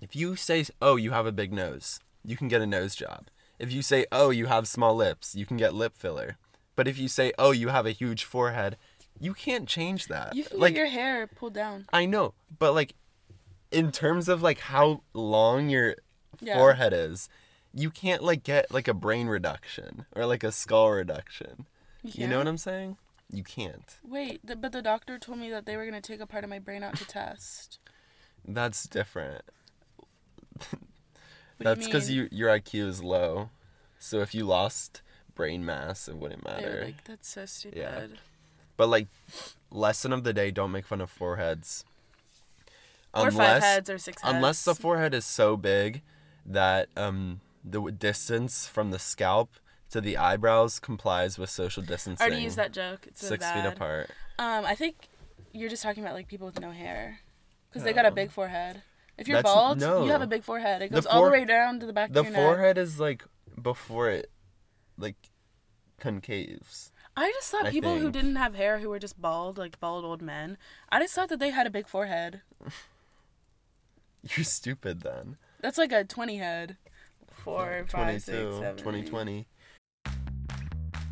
[0.00, 3.28] if you say, oh, you have a big nose, you can get a nose job.
[3.58, 6.36] If you say, oh, you have small lips, you can get lip filler.
[6.74, 8.76] But if you say, oh, you have a huge forehead,
[9.18, 10.34] you can't change that.
[10.34, 11.86] You can like, get your hair pulled down.
[11.92, 12.94] I know, but, like,
[13.70, 15.96] in terms of, like, how long your
[16.40, 16.58] Yeah.
[16.58, 17.28] forehead is,
[17.72, 21.66] you can't, like, get, like, a brain reduction or, like, a skull reduction.
[22.02, 22.98] You know what I'm saying?
[23.32, 23.96] You can't.
[24.04, 26.50] Wait, the, but the doctor told me that they were gonna take a part of
[26.50, 27.78] my brain out to test.
[28.46, 29.42] That's different.
[31.58, 32.18] That's because mean?
[32.18, 33.50] you your IQ is low.
[33.98, 35.02] So if you lost
[35.34, 36.82] brain mass, it wouldn't matter.
[36.84, 37.78] like, that's so stupid.
[37.78, 38.06] Yeah.
[38.76, 39.08] But like,
[39.70, 41.84] lesson of the day: don't make fun of foreheads.
[43.14, 44.34] Or five heads or six heads.
[44.34, 46.02] unless the forehead is so big
[46.44, 49.54] that um the distance from the scalp
[49.90, 52.24] to the eyebrows complies with social distancing.
[52.24, 53.06] I already used that joke.
[53.06, 53.62] It's so six bad.
[53.64, 54.10] feet apart.
[54.38, 55.08] Um, I think
[55.52, 57.20] you're just talking about like people with no hair,
[57.70, 58.82] because they got a big forehead.
[59.18, 60.04] If you're That's- bald, no.
[60.04, 60.82] you have a big forehead.
[60.82, 62.42] It The goes all the way down to the back The of your neck.
[62.42, 63.24] forehead is like
[63.60, 64.30] before it,
[64.98, 65.16] like
[66.00, 66.90] concaves.
[67.16, 70.04] I just thought I people who didn't have hair, who were just bald, like bald
[70.04, 70.58] old men,
[70.90, 72.42] I just thought that they had a big forehead.
[74.36, 75.36] You're stupid then.
[75.60, 76.76] That's like a 20 head.
[77.32, 79.46] Four, five, six, 22, seven, eight.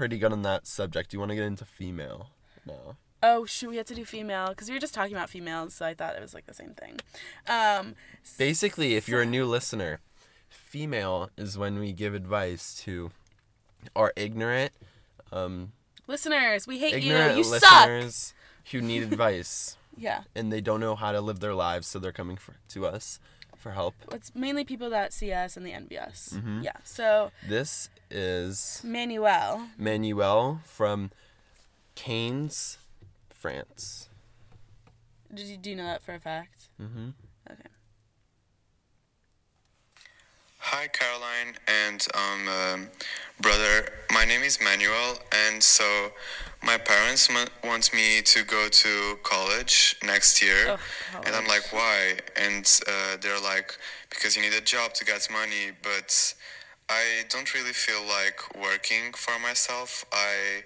[0.00, 1.10] pretty good on that subject.
[1.10, 2.30] Do you want to get into female?
[2.66, 2.96] No.
[3.22, 5.84] Oh, shoot, we had to do female because we were just talking about females, so
[5.84, 6.96] I thought it was like the same thing.
[7.46, 7.96] Um,
[8.38, 10.00] Basically, if you're a new listener,
[10.48, 13.10] female is when we give advice to
[13.94, 14.72] our ignorant,
[15.32, 15.72] um,
[16.06, 17.12] listeners, we hate you.
[17.12, 17.60] ignorant You suck.
[17.62, 18.32] listeners
[18.72, 20.22] who need advice Yeah.
[20.34, 23.20] and they don't know how to live their lives, so they're coming for, to us
[23.60, 23.94] for help.
[24.12, 26.32] It's mainly people that see us and they envy us.
[26.34, 26.62] Mm-hmm.
[26.62, 26.72] Yeah.
[26.82, 29.68] So, This is Manuel.
[29.78, 31.10] Manuel from
[31.94, 32.78] Cannes,
[33.28, 34.08] France.
[35.32, 36.68] Did you, do you know that for a fact?
[36.80, 37.10] Mm-hmm.
[37.50, 37.68] Okay.
[40.62, 42.88] Hi, Caroline and um, um,
[43.40, 43.88] brother.
[44.12, 46.10] My name is Manuel, and so
[46.62, 50.76] my parents m- want me to go to college next year,
[51.14, 52.18] Oh, and I'm like, why?
[52.36, 53.76] And uh, they're like,
[54.10, 56.34] because you need a job to get money, but
[56.88, 60.04] I don't really feel like working for myself.
[60.12, 60.62] I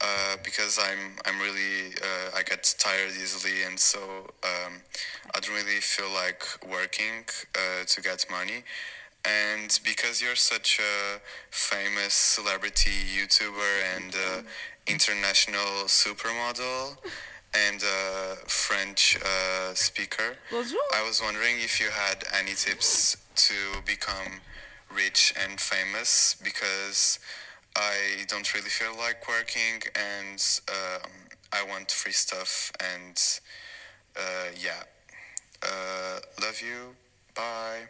[0.00, 3.98] uh, because I'm I'm really uh, I get tired easily, and so
[4.44, 4.74] um,
[5.34, 7.24] I don't really feel like working
[7.56, 8.64] uh, to get money.
[9.24, 14.42] And because you're such a famous celebrity YouTuber and uh,
[14.86, 16.96] international supermodel
[17.54, 20.78] and uh, French uh, speaker, Bonjour.
[20.94, 23.54] I was wondering if you had any tips to
[23.86, 24.40] become
[24.94, 27.18] rich and famous because
[27.76, 31.10] I don't really feel like working and um,
[31.52, 33.20] I want free stuff and
[34.16, 34.82] uh, yeah.
[35.62, 36.94] Uh, love you.
[37.34, 37.88] Bye.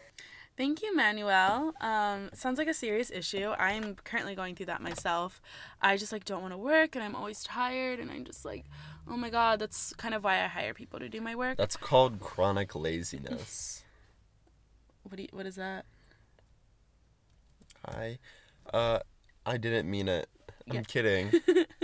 [0.57, 1.73] Thank you, Manuel.
[1.81, 3.51] Um, sounds like a serious issue.
[3.59, 5.41] I'm currently going through that myself.
[5.81, 8.63] I just like don't want to work, and I'm always tired, and I'm just like,
[9.09, 9.59] oh my god.
[9.59, 11.57] That's kind of why I hire people to do my work.
[11.57, 13.81] That's called chronic laziness.
[15.07, 15.85] What do you, What is that?
[17.85, 18.17] I,
[18.73, 18.99] uh,
[19.45, 20.27] I didn't mean it.
[20.67, 20.81] I'm Yeah.
[20.81, 21.31] kidding.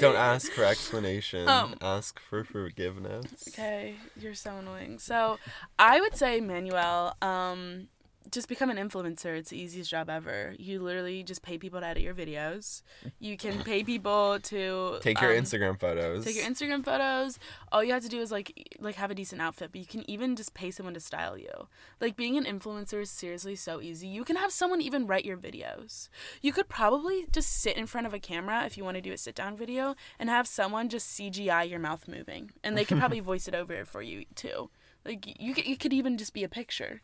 [0.00, 1.48] Don't ask for explanation.
[1.48, 3.48] Um, ask for forgiveness.
[3.48, 4.98] Okay, you're so annoying.
[4.98, 5.38] So,
[5.78, 7.88] I would say Manuel, um,
[8.30, 9.36] just become an influencer.
[9.36, 10.54] It's the easiest job ever.
[10.58, 12.82] You literally just pay people to edit your videos.
[13.18, 16.24] You can pay people to Take your um, Instagram photos.
[16.24, 17.38] Take your Instagram photos.
[17.72, 20.08] All you have to do is like like have a decent outfit, but you can
[20.10, 21.68] even just pay someone to style you.
[22.00, 24.06] Like being an influencer is seriously so easy.
[24.08, 26.08] You can have someone even write your videos.
[26.42, 29.12] You could probably just sit in front of a camera if you want to do
[29.12, 32.98] a sit down video and have someone just CGI your mouth moving, and they could
[32.98, 34.70] probably voice it over for you too.
[35.04, 37.02] Like you it could even just be a picture.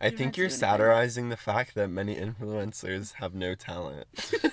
[0.00, 4.06] I have think you're satirizing the fact that many influencers have no talent.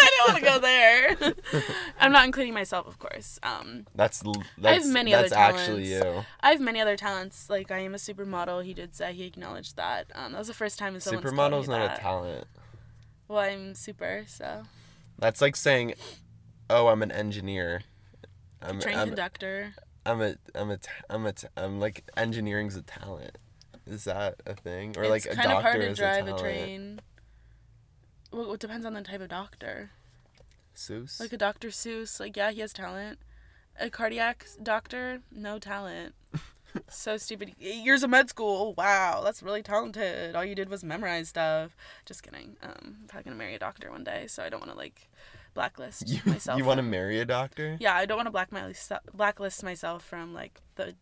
[0.00, 1.62] I don't want to go there.
[2.00, 3.38] I'm not including myself, of course.
[3.42, 4.22] Um, That's
[4.56, 6.24] that's many that's other actually you.
[6.40, 7.50] I have many other talents.
[7.50, 8.64] Like I am a supermodel.
[8.64, 10.10] He did say he acknowledged that.
[10.14, 11.98] Um, that was the first time me Supermodel's not that.
[11.98, 12.46] a talent.
[13.26, 14.62] Well, I'm super, so
[15.18, 15.94] That's like saying,
[16.70, 17.82] "Oh, I'm an engineer."
[18.62, 19.74] I'm train I'm, conductor.
[20.06, 23.36] I'm a I'm a t- I'm a t- I'm like engineering's a talent.
[23.88, 24.94] Is that a thing?
[24.96, 27.00] Or it's like a kind of doctor hard to drive a a, train.
[28.30, 29.90] Well, it depends on the type of doctor.
[30.76, 31.18] Seuss.
[31.18, 31.68] Like a Dr.
[31.68, 33.18] Seuss, like yeah, he has talent.
[33.80, 36.14] A cardiac doctor, no talent.
[36.88, 37.54] so stupid.
[37.60, 38.74] Eight years of med school.
[38.74, 40.36] Wow, that's really talented.
[40.36, 41.76] All you did was memorize stuff.
[42.04, 42.56] Just kidding.
[42.62, 45.08] Um, I'm probably gonna marry a doctor one day, so I don't want to like
[45.54, 46.58] blacklist you myself.
[46.58, 47.76] you want to marry a doctor?
[47.80, 48.72] Yeah, I don't want to black my,
[49.14, 50.94] blacklist myself from like the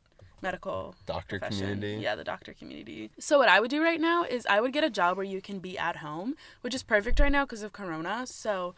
[0.42, 1.68] medical Doctor profession.
[1.68, 2.02] community.
[2.02, 3.10] Yeah, the doctor community.
[3.18, 5.40] So what I would do right now is I would get a job where you
[5.40, 8.26] can be at home, which is perfect right now because of corona.
[8.26, 8.74] So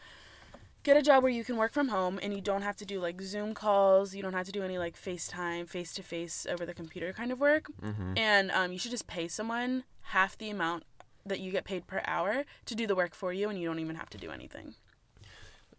[0.84, 3.00] get a job where you can work from home and you don't have to do
[3.00, 6.64] like Zoom calls, you don't have to do any like FaceTime, face to face over
[6.64, 7.66] the computer kind of work.
[7.82, 8.16] Mm-hmm.
[8.16, 10.84] And um, you should just pay someone half the amount
[11.26, 13.80] that you get paid per hour to do the work for you and you don't
[13.80, 14.74] even have to do anything.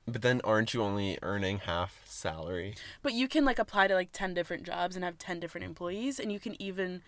[0.10, 2.76] But then aren't you only earning half salary?
[3.02, 6.20] But you can like apply to like 10 different jobs and have 10 different employees
[6.20, 7.02] and you can even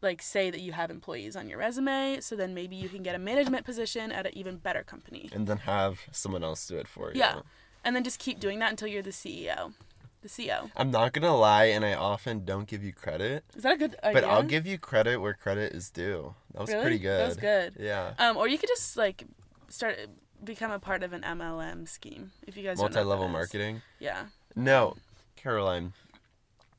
[0.00, 3.14] like say that you have employees on your resume so then maybe you can get
[3.14, 5.28] a management position at an even better company.
[5.32, 7.18] And then have someone else do it for you.
[7.20, 7.40] Yeah.
[7.84, 9.72] And then just keep doing that until you're the CEO.
[10.20, 10.70] The CEO.
[10.76, 13.94] I'm not gonna lie, and I often don't give you credit, Is that a good
[14.02, 14.12] idea?
[14.20, 16.34] but I'll give you credit where credit is due.
[16.52, 16.82] That was Really?
[16.82, 17.20] pretty good.
[17.20, 17.74] That was good.
[17.78, 18.14] Yeah.
[18.18, 19.24] Um or you could just like
[19.68, 19.96] start
[20.42, 23.82] become a part of an MLM scheme if you guys Multi-level marketing.
[23.98, 24.26] Yeah.
[24.54, 24.96] No,
[25.36, 25.92] Caroline.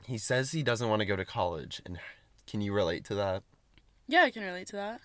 [0.05, 1.99] He says he doesn't want to go to college, and
[2.47, 3.43] can you relate to that?
[4.07, 5.01] Yeah, I can relate to that.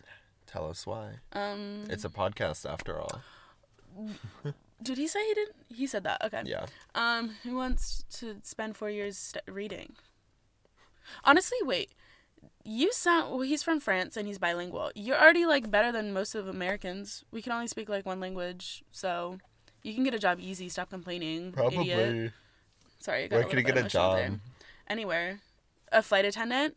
[0.47, 1.17] Tell us why.
[1.33, 3.21] Um It's a podcast after all.
[4.83, 6.23] did he say he didn't he said that.
[6.25, 6.43] Okay.
[6.47, 6.67] Yeah.
[6.95, 9.95] Um, who wants to spend four years st- reading?
[11.25, 11.93] Honestly, wait.
[12.65, 13.41] You sound well.
[13.41, 14.91] He's from France and he's bilingual.
[14.95, 17.25] You're already like better than most of Americans.
[17.31, 19.39] We can only speak like one language, so
[19.83, 20.69] you can get a job easy.
[20.71, 22.33] Stop complaining, idiot.
[23.01, 24.17] Sorry, I got Where could he get a job?
[24.17, 24.41] there.
[24.89, 25.41] Anywhere,
[25.93, 26.77] a flight attendant.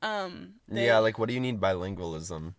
[0.00, 2.54] Um, they- Yeah, like what do you need bilingualism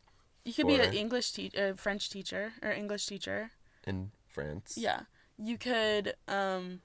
[0.45, 3.51] you could be an English teacher, a French teacher, or English teacher.
[3.85, 4.75] in France?
[4.77, 5.01] Yeah.
[5.37, 6.81] You could um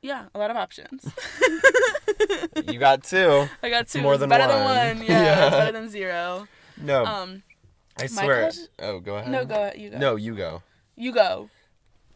[0.00, 1.04] Yeah, a lot of options.
[2.70, 3.46] You got two.
[3.62, 4.00] I got two.
[4.02, 4.64] more it's than better one.
[4.66, 5.06] than one.
[5.08, 5.50] Yeah, Yeah.
[5.50, 6.46] better than zero.
[6.80, 7.42] No, Um
[8.00, 8.50] I swear.
[8.78, 9.30] Oh, go ahead.
[9.30, 9.98] no, go ahead, you go.
[9.98, 10.62] No, you go.
[10.96, 11.50] You go.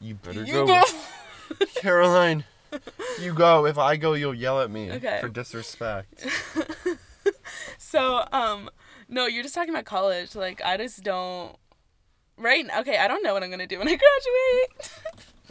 [0.01, 0.67] You better You go.
[0.67, 0.83] go.
[1.77, 2.45] Caroline,
[3.21, 3.67] you go.
[3.67, 5.19] If I go, you'll yell at me Okay.
[5.21, 6.27] for disrespect.
[7.79, 8.71] so, um
[9.09, 10.35] no, you're just talking about college.
[10.35, 11.57] Like I just don't
[12.39, 12.65] Right.
[12.79, 14.91] Okay, I don't know what I'm going to do when I graduate.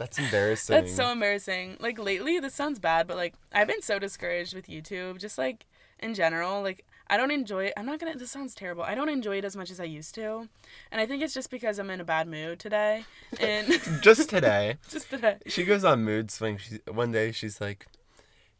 [0.06, 0.74] That's embarrassing.
[0.74, 1.76] That's so embarrassing.
[1.78, 5.66] Like lately, this sounds bad, but like I've been so discouraged with YouTube, just like
[6.00, 6.60] in general.
[6.60, 7.74] Like I don't enjoy it.
[7.76, 8.16] I'm not gonna.
[8.16, 8.82] This sounds terrible.
[8.82, 10.48] I don't enjoy it as much as I used to,
[10.90, 13.04] and I think it's just because I'm in a bad mood today,
[13.40, 13.68] and
[14.02, 15.36] Just today, just today.
[15.46, 16.62] she goes on mood swings.
[16.62, 17.86] She, one day she's like,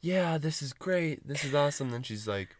[0.00, 1.26] "Yeah, this is great.
[1.26, 2.50] This is awesome." Then she's like,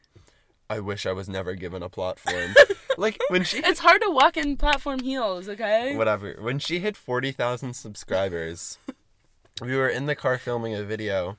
[0.69, 2.55] "I wish I was never given a platform."
[2.97, 5.49] Like when she It's hard to walk in platform heels.
[5.49, 5.97] Okay.
[5.97, 6.37] whatever.
[6.41, 8.79] When she hit 40,000 subscribers,
[9.63, 11.37] we were in the car filming a video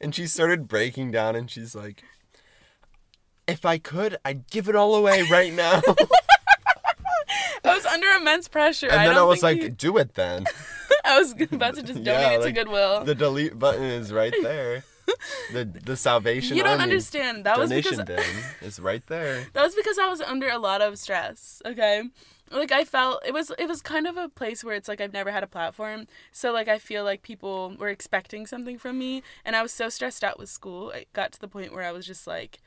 [0.00, 2.02] and she started breaking down and she's like,
[3.46, 5.82] if I could, I'd give it all away right now.
[7.64, 8.86] I was under immense pressure.
[8.88, 10.44] and I then don't I was like, do it then.
[11.04, 13.04] I was about to just donate Yeah, it to like, Goodwill.
[13.04, 14.84] The delete button is right there.
[15.52, 17.44] The the Salvation you don't Army understand.
[17.44, 18.00] That was because
[18.62, 19.46] is right there.
[19.52, 21.62] that was because I was under a lot of stress.
[21.64, 22.04] Okay,
[22.50, 25.12] like I felt it was it was kind of a place where it's like I've
[25.12, 29.22] never had a platform, so like I feel like people were expecting something from me,
[29.44, 30.90] and I was so stressed out with school.
[30.90, 32.60] It got to the point where I was just like,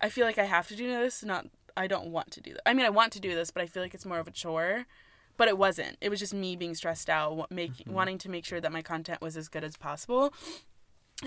[0.00, 1.22] I feel like I have to do this.
[1.24, 1.46] Not
[1.76, 2.68] I don't want to do that.
[2.68, 4.32] I mean I want to do this, but I feel like it's more of a
[4.32, 4.86] chore.
[5.38, 5.96] But it wasn't.
[6.02, 7.92] It was just me being stressed out, wa- make, mm-hmm.
[7.92, 10.32] wanting to make sure that my content was as good as possible.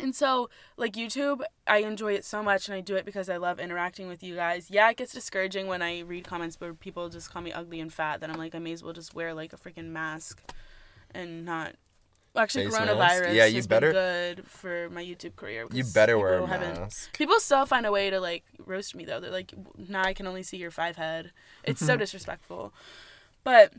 [0.02, 3.38] And so, like YouTube, I enjoy it so much and I do it because I
[3.38, 4.70] love interacting with you guys.
[4.70, 7.92] Yeah, it gets discouraging when I read comments where people just call me ugly and
[7.94, 8.20] fat.
[8.20, 10.42] Then I'm like, I may as well just wear like a freaking mask
[11.14, 11.74] and not.
[12.38, 12.92] Actually, Face mask?
[12.92, 15.66] coronavirus Yeah, you has better- been good for my YouTube career.
[15.72, 17.18] You better wear a mask.
[17.18, 19.22] People still find a way to like roast me though.
[19.22, 21.32] They're like, now I can only see your five head.
[21.64, 22.74] It's so disrespectful.
[23.46, 23.72] But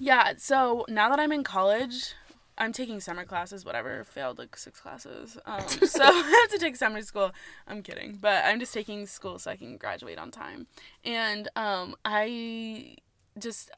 [0.00, 2.14] yeah, so now that I'm in college,
[2.58, 4.04] I'm taking summer classes, whatever.
[4.04, 5.38] Failed like six classes.
[5.46, 7.32] Um, so I have to take summer school.
[7.68, 10.66] I'm kidding, but I'm just taking school so I can graduate on time.
[11.04, 12.96] And um, I
[13.38, 13.70] just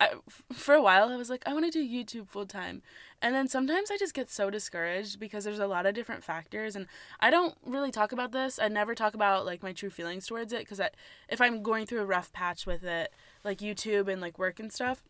[0.00, 0.14] I,
[0.52, 2.82] for a while I was like I want to do YouTube full time.
[3.20, 6.74] And then sometimes I just get so discouraged because there's a lot of different factors
[6.74, 6.86] and
[7.20, 8.58] I don't really talk about this.
[8.58, 10.80] I never talk about like my true feelings towards it cuz
[11.28, 13.12] if I'm going through a rough patch with it,
[13.44, 15.04] like YouTube and like work and stuff,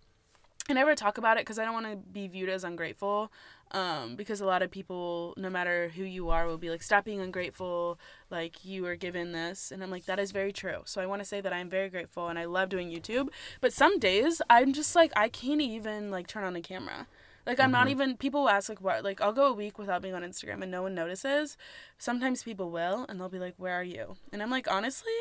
[0.68, 3.32] I never talk about it because I don't want to be viewed as ungrateful.
[3.72, 7.06] Um, because a lot of people, no matter who you are, will be like, stop
[7.06, 7.98] being ungrateful.
[8.30, 9.72] Like, you were given this.
[9.72, 10.82] And I'm like, that is very true.
[10.84, 13.30] So I want to say that I'm very grateful and I love doing YouTube.
[13.62, 17.06] But some days, I'm just like, I can't even like turn on a camera.
[17.46, 19.02] Like, I'm not even, people will ask, like, what?
[19.02, 21.56] Like, I'll go a week without being on Instagram and no one notices.
[21.98, 24.16] Sometimes people will and they'll be like, where are you?
[24.32, 25.12] And I'm like, honestly,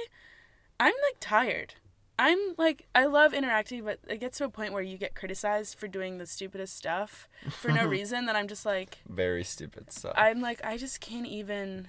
[0.80, 1.76] I'm like tired.
[2.24, 5.78] I'm like I love interacting, but it gets to a point where you get criticized
[5.80, 10.14] for doing the stupidest stuff for no reason that I'm just like Very stupid stuff.
[10.16, 11.88] I'm like I just can't even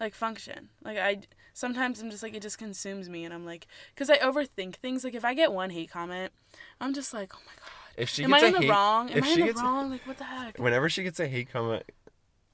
[0.00, 0.70] like function.
[0.84, 1.20] Like I
[1.54, 5.04] sometimes I'm just like it just consumes me and I'm like cuz I overthink things
[5.04, 6.32] like if I get one hate comment,
[6.80, 7.70] I'm just like, "Oh my god.
[8.02, 9.10] if she Am gets I in the hate, wrong?
[9.10, 9.90] Am if I she in the gets a- wrong?
[9.90, 11.84] Like what the heck?" whenever she gets a hate comment,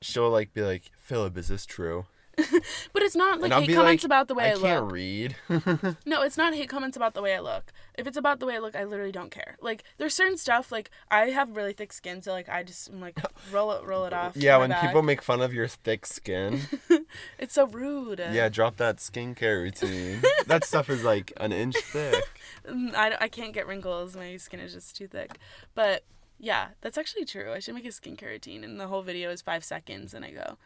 [0.03, 2.05] she'll like be like, "Philip, is this true?"
[2.93, 4.93] But it's not like hate comments like, about the way I, I can't look.
[4.93, 5.37] read.
[6.07, 7.73] No, it's not hate comments about the way I look.
[7.95, 9.57] If it's about the way I look, I literally don't care.
[9.61, 13.01] Like there's certain stuff like I have really thick skin, so like I just I'm
[13.01, 13.19] like
[13.53, 14.37] roll it roll it off.
[14.37, 16.61] yeah, when people make fun of your thick skin,
[17.39, 18.19] it's so rude.
[18.33, 20.23] yeah, drop that skincare routine.
[20.47, 22.25] that stuff is like an inch thick.
[22.67, 24.17] Mm, I, I can't get wrinkles.
[24.17, 25.39] My skin is just too thick.
[25.75, 26.05] But
[26.39, 27.53] yeah, that's actually true.
[27.53, 30.33] I should make a skincare routine, and the whole video is five seconds, and I
[30.33, 30.59] go,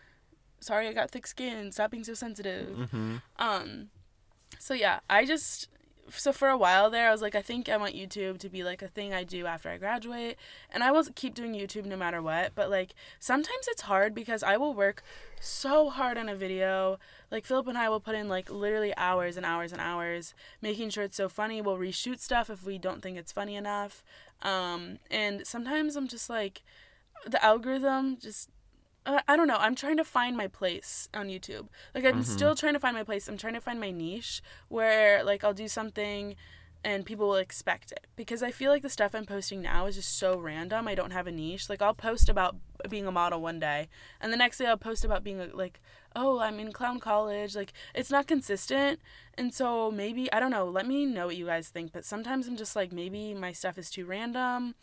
[0.60, 1.72] "Sorry, I got thick skin.
[1.72, 3.16] Stop being so sensitive." Mm-hmm.
[3.38, 3.88] Um,
[4.58, 5.68] so yeah, I just
[6.10, 8.62] so for a while there, I was like, I think I want YouTube to be
[8.62, 10.36] like a thing I do after I graduate,
[10.70, 12.52] and I will keep doing YouTube no matter what.
[12.54, 15.02] But like sometimes it's hard because I will work
[15.40, 16.98] so hard on a video.
[17.30, 20.90] Like Philip and I will put in like literally hours and hours and hours making
[20.90, 21.60] sure it's so funny.
[21.60, 24.04] We'll reshoot stuff if we don't think it's funny enough.
[24.42, 26.62] Um, and sometimes I'm just like,
[27.26, 28.50] the algorithm just
[29.06, 29.56] uh, I don't know.
[29.58, 31.68] I'm trying to find my place on YouTube.
[31.94, 33.28] Like I'm still trying to find my place.
[33.28, 36.34] I'm trying to find my niche where like I'll do something
[36.84, 39.96] and people will expect it because I feel like the stuff I'm posting now is
[39.96, 40.88] just so random.
[40.88, 41.70] I don't have a niche.
[41.70, 42.56] Like I'll post about
[42.88, 43.88] being a model one day
[44.20, 45.80] and the next day I'll post about being like
[46.16, 47.54] oh, I'm in clown college.
[47.54, 49.00] Like it's not consistent.
[49.38, 52.48] And so maybe I don't know, let me know what you guys think, but sometimes
[52.48, 54.74] I'm just like maybe my stuff is too random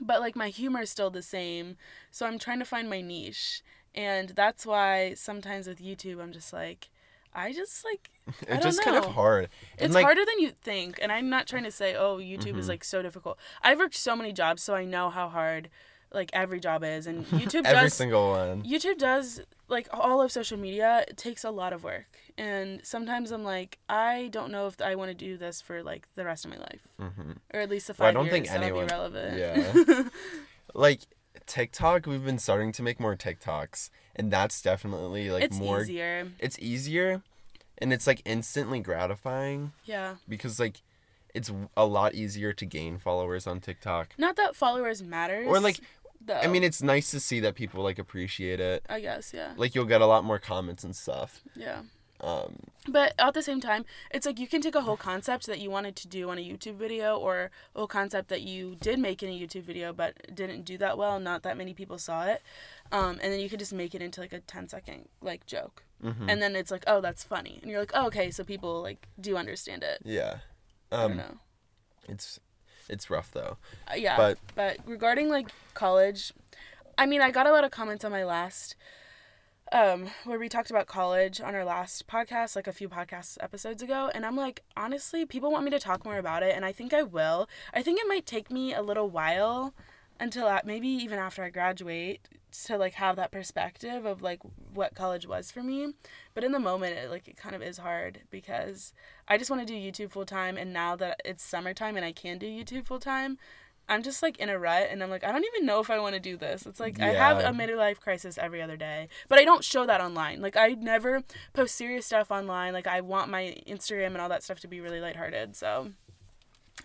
[0.00, 1.76] but like my humor is still the same
[2.10, 3.62] so i'm trying to find my niche
[3.94, 6.90] and that's why sometimes with youtube i'm just like
[7.34, 8.10] i just like
[8.50, 9.50] I It's just kind of hard.
[9.78, 12.56] And it's like, harder than you think and i'm not trying to say oh youtube
[12.56, 12.68] is mm-hmm.
[12.70, 15.68] like so difficult i've worked so many jobs so i know how hard
[16.14, 18.62] like every job is and youtube Every does single one.
[18.62, 22.06] youtube does like all of social media it takes a lot of work
[22.38, 26.06] and sometimes i'm like i don't know if i want to do this for like
[26.14, 28.46] the rest of my life hmm or at least the Well, I don't years think
[28.46, 30.08] that'll anyone- be relevant Yeah.
[30.74, 31.00] like
[31.46, 35.80] TikTok, we've been starting to make more TikToks, and that's definitely like it's more.
[35.80, 37.22] It's easier It's easier,
[37.78, 40.80] and it's like instantly gratifying yeah because like
[41.34, 44.14] it's a lot easier to gain followers on TikTok.
[44.16, 45.46] Not that followers matters.
[45.48, 45.80] Or like,
[46.26, 46.34] though.
[46.34, 48.84] I mean, it's nice to see that people like appreciate it.
[48.88, 51.42] I guess yeah, Like you'll get a lot more comments and stuff.
[51.56, 51.82] yeah.
[52.20, 52.56] Um,
[52.88, 55.68] But at the same time, it's like you can take a whole concept that you
[55.70, 59.22] wanted to do on a YouTube video, or a whole concept that you did make
[59.22, 61.20] in a YouTube video but didn't do that well.
[61.20, 62.40] Not that many people saw it,
[62.92, 65.82] um, and then you could just make it into like a 10 second like joke,
[66.02, 66.30] mhm.
[66.30, 69.08] and then it's like, oh, that's funny, and you're like, oh, okay, so people like
[69.20, 69.98] do understand it.
[70.04, 70.38] yeah.
[70.92, 71.38] I don't Um, know.
[72.08, 72.38] it's
[72.88, 73.56] It's rough though.
[73.90, 74.16] Uh, yeah.
[74.16, 76.32] But- But regarding like college,
[76.98, 78.76] I mean, I got a lot of comments on my last
[79.72, 83.82] um where we talked about college on our last podcast like a few podcast episodes
[83.82, 86.70] ago and I'm like honestly people want me to talk more about it and I
[86.72, 87.48] think I will.
[87.72, 89.72] I think it might take me a little while
[90.20, 92.28] until I, maybe even after I graduate
[92.66, 94.40] to like have that perspective of like
[94.74, 95.94] what college was for me.
[96.34, 98.92] But in the moment it like it kind of is hard because
[99.28, 102.12] I just want to do YouTube full time and now that it's summertime and I
[102.12, 103.38] can do YouTube full time,
[103.88, 105.98] I'm just like in a rut and I'm like I don't even know if I
[105.98, 106.66] want to do this.
[106.66, 110.00] It's like I have a midlife crisis every other day, but I don't show that
[110.00, 110.40] online.
[110.40, 111.22] Like I never
[111.52, 112.72] post serious stuff online.
[112.72, 115.56] Like I want my Instagram and all that stuff to be really lighthearted.
[115.56, 115.90] So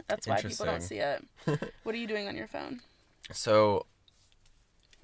[0.07, 1.23] that's why people don't see it.
[1.83, 2.81] what are you doing on your phone?
[3.31, 3.85] So,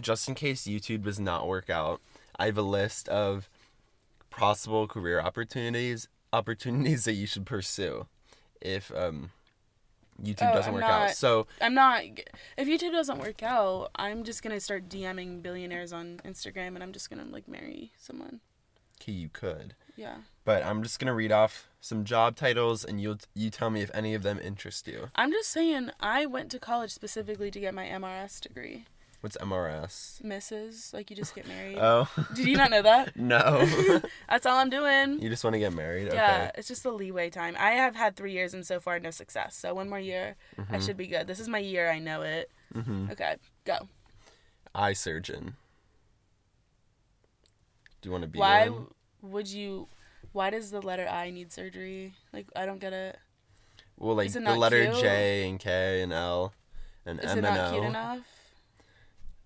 [0.01, 2.01] just in case YouTube does not work out,
[2.37, 3.49] I have a list of
[4.29, 8.07] possible career opportunities opportunities that you should pursue
[8.61, 9.31] if um,
[10.21, 11.15] YouTube Oh, doesn't I'm work not- out.
[11.15, 12.03] So, I'm not.
[12.57, 16.91] If YouTube doesn't work out, I'm just gonna start DMing billionaires on Instagram, and I'm
[16.93, 18.39] just gonna like marry someone.
[19.01, 19.75] okay, you could.
[19.97, 20.17] Yeah.
[20.45, 23.91] But I'm just gonna read off some job titles, and you you tell me if
[23.93, 25.09] any of them interest you.
[25.15, 25.91] I'm just saying.
[25.99, 28.85] I went to college specifically to get my MRS degree.
[29.21, 30.21] What's MRS?
[30.21, 30.93] Mrs.
[30.93, 31.77] Like you just get married.
[31.79, 33.15] Oh Did you not know that?
[33.17, 33.65] no,
[34.29, 35.19] That's all I'm doing.
[35.21, 36.09] you just want to get married.
[36.13, 36.51] Yeah, Okay.
[36.59, 37.55] it's just the leeway time.
[37.57, 39.55] I have had three years and so far no success.
[39.55, 40.35] So one more year,
[40.69, 41.25] I should be good.
[41.27, 41.89] This is my year.
[41.89, 42.51] I know it.
[42.75, 43.11] Mm-hmm.
[43.13, 43.35] Okay,
[43.65, 43.87] go.
[44.75, 45.55] Eye surgeon.
[48.01, 48.87] Do you want to be why one?
[49.21, 49.87] would you?
[50.33, 52.13] Why does the letter I need surgery?
[52.33, 53.17] Like I don't get it.
[53.97, 54.97] Well, like it the letter cute?
[55.01, 56.53] J and K and L
[57.05, 58.19] and Is M it and not cute enough?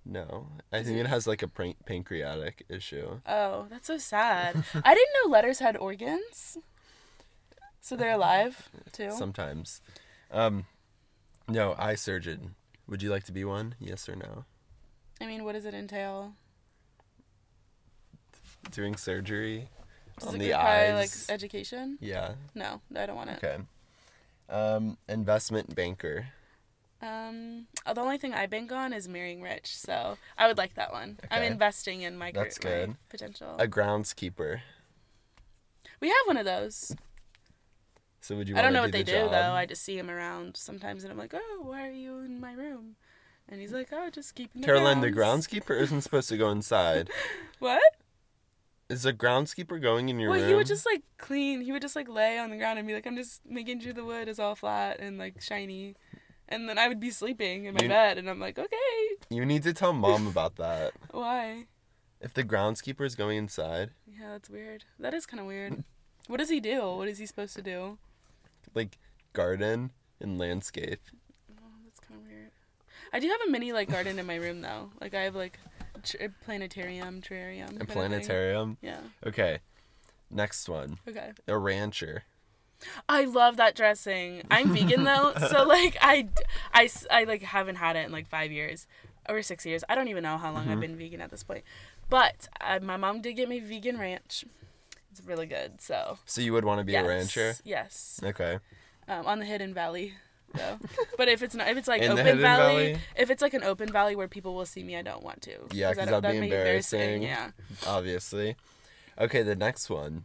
[0.06, 3.20] No, I think it- has like a pran- pancreatic issue.
[3.28, 4.56] Oh, that's so sad.
[4.74, 6.58] I didn't know letters had organs.
[7.82, 9.12] So they're alive too.
[9.12, 9.82] Sometimes.
[10.32, 10.66] Um,
[11.48, 12.56] no, eye surgeon.
[12.88, 13.76] Would you like to be one?
[13.80, 14.46] Yes or no?
[15.22, 16.34] I mean, what does it entail?
[18.72, 19.70] Doing surgery
[20.20, 21.28] Does on it the require eyes.
[21.30, 21.98] like education?
[22.02, 22.34] yeah.
[22.54, 23.38] No, I don't want it.
[23.44, 23.58] Okay.
[24.50, 26.28] Um, investment banker.
[27.02, 30.92] Um, the only thing I bank on is marrying rich, so I would like that
[30.92, 31.18] one.
[31.32, 32.96] I'm investing in my, That's good.
[33.10, 33.56] potential.
[33.58, 34.60] A groundskeeper.
[36.02, 36.94] we have one of those.
[38.22, 38.58] So would you?
[38.58, 39.32] I don't know wanna what they the do job?
[39.32, 39.54] though.
[39.54, 42.52] I just see him around sometimes, and I'm like, "Oh, why are you in my
[42.52, 42.96] room?"
[43.48, 47.10] And he's like, "Oh, just keeping the Caroline, the groundskeeper isn't supposed to go inside.
[47.60, 47.82] What?
[48.90, 50.50] Is a groundskeeper going in your Well, room?
[50.50, 51.62] he would just like clean.
[51.62, 53.94] He would just like lay on the ground and be like, "I'm just making sure
[53.94, 55.96] the wood is all flat and like shiny,"
[56.50, 58.76] and then I would be sleeping in my You- bed, and I'm like, "Okay,
[59.30, 60.94] You need to tell mom about that.
[61.12, 61.66] why?"
[62.20, 64.84] If the groundskeeper is going inside, Yeah, that's weird.
[65.00, 65.84] That is kind of weird.
[66.28, 66.82] What does he do?
[66.98, 67.98] What is he supposed to do?
[68.76, 68.98] like
[69.34, 71.00] garden and landscape.
[71.50, 72.52] Oh, that's kind of weird.
[73.14, 74.92] I do have a mini like garden in my room though.
[75.02, 75.58] Like I have like
[75.96, 77.82] a, tr- planetarium, terrarium.
[77.82, 78.78] A planetarium.
[78.82, 79.00] Yeah.
[79.26, 79.60] Okay.
[80.30, 81.00] Next one.
[81.08, 81.32] Okay.
[81.48, 82.24] A rancher.
[83.08, 84.44] I love that dressing.
[84.50, 86.30] I'm vegan though, so like I,
[86.74, 88.88] I, I like haven't had it in like five years
[89.28, 89.84] or six years.
[89.90, 90.72] I don't even know how long Mm-hmm.
[90.72, 91.64] I've been vegan at this point.
[92.10, 94.46] But uh, my mom did get me vegan ranch.
[95.12, 95.82] It's really good.
[95.82, 97.54] So So you would want to be yes, a rancher?
[97.64, 98.20] Yes.
[98.24, 98.60] Okay.
[99.08, 100.14] Um, on the Hidden Valley.
[100.54, 100.80] Though.
[101.18, 102.98] but if it's not, if it's like In open valley, Valley?
[103.16, 105.52] if it's like an open valley where people will see me, I don't want to.
[105.72, 107.22] Yeah, 'cause I that'd don't- be embarrassing.
[107.22, 107.52] Yeah.
[107.86, 108.56] Obviously.
[109.20, 110.24] Okay, the next one.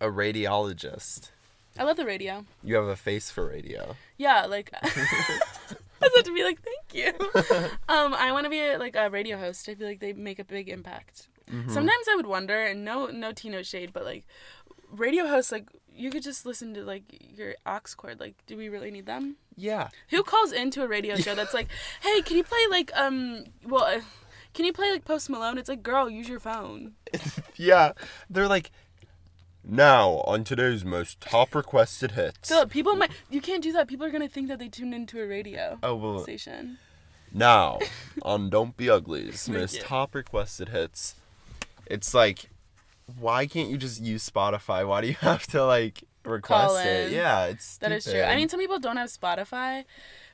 [0.00, 1.30] A radiologist.
[1.78, 2.44] I love the radio.
[2.62, 3.96] You have a face for radio.
[4.18, 4.88] Yeah, like I
[6.00, 7.12] was about to be like, thank you.
[7.88, 9.68] um, I want to be a, like a radio host.
[9.68, 11.28] I feel like they make a big impact.
[11.50, 11.70] Mm-hmm.
[11.70, 14.26] Sometimes I would wonder, and no, no tea, no shade, but like
[14.90, 17.04] radio hosts, like you could just listen to like
[17.36, 18.20] your aux cord.
[18.20, 19.36] Like, do we really need them?
[19.56, 19.88] Yeah.
[20.10, 21.68] Who calls into a radio show that's like,
[22.02, 24.00] hey, can you play like um, well, uh,
[24.52, 25.58] can you play like Post Malone?
[25.58, 26.92] It's like, girl, use your phone.
[27.56, 27.92] Yeah.
[28.28, 28.70] They're like,
[29.68, 32.48] now on today's most top requested hits.
[32.48, 33.88] So people might, you can't do that.
[33.88, 36.78] People are gonna think that they tuned into a radio Oh, well, station.
[37.32, 37.78] now
[38.22, 41.16] on Don't Be Ugly's most top requested hits.
[41.86, 42.50] It's like,
[43.18, 44.86] why can't you just use Spotify?
[44.86, 47.12] Why do you have to like request it?
[47.12, 48.22] Yeah, it's That is true.
[48.22, 49.84] I mean, some people don't have Spotify,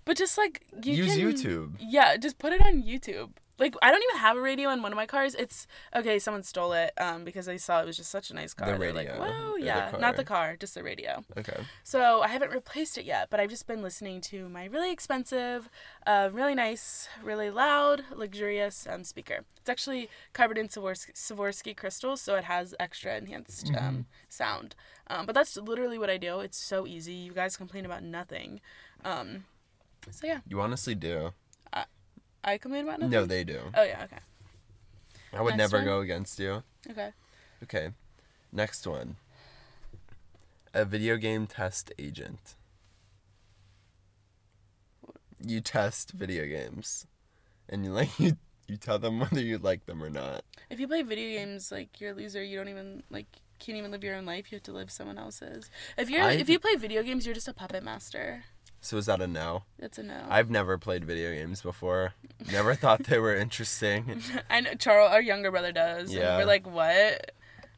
[0.04, 1.72] but just like you use can, YouTube.
[1.78, 3.30] Yeah, just put it on YouTube.
[3.58, 5.34] Like I don't even have a radio in one of my cars.
[5.34, 6.18] It's okay.
[6.18, 8.72] Someone stole it um because they saw it was just such a nice car.
[8.72, 10.56] The They're like, radio, whoa, or the yeah, not the car.
[10.58, 11.24] just the radio.
[11.36, 11.60] Okay.
[11.84, 15.68] So I haven't replaced it yet, but I've just been listening to my really expensive,
[16.06, 19.44] uh, really nice, really loud, luxurious um, speaker.
[19.60, 23.76] It's actually covered in Swarovski, Swarovski crystals, so it has extra enhanced Mm-hmm.
[23.86, 24.74] um, sound.
[25.08, 26.40] Um, but that's literally what I do.
[26.40, 27.12] It's so easy.
[27.12, 28.60] You guys complain about nothing.
[29.04, 29.44] Um,
[30.10, 31.32] So yeah, You honestly do.
[32.44, 33.10] I complain about nothing.
[33.12, 33.60] No, they do.
[33.74, 34.02] Oh yeah.
[34.04, 34.18] Okay.
[35.32, 35.84] I would Next never one?
[35.86, 36.62] go against you.
[36.90, 37.10] Okay.
[37.62, 37.90] Okay.
[38.52, 39.16] Next one.
[40.74, 42.54] A video game test agent.
[45.44, 47.06] You test video games.
[47.68, 48.36] And you like you
[48.68, 50.44] you tell them whether you like them or not.
[50.70, 52.42] If you play video games, like you're a loser.
[52.42, 53.26] You don't even like
[53.58, 54.50] can't even live your own life.
[54.50, 55.70] You have to live someone else's.
[55.96, 58.44] If you're I- if you play video games, you're just a puppet master.
[58.84, 59.62] So is that a no?
[59.78, 60.26] That's a no.
[60.28, 62.14] I've never played video games before.
[62.50, 64.20] Never thought they were interesting.
[64.50, 66.12] I know Charles, our younger brother, does.
[66.12, 66.30] Yeah.
[66.30, 67.30] And we're like, what?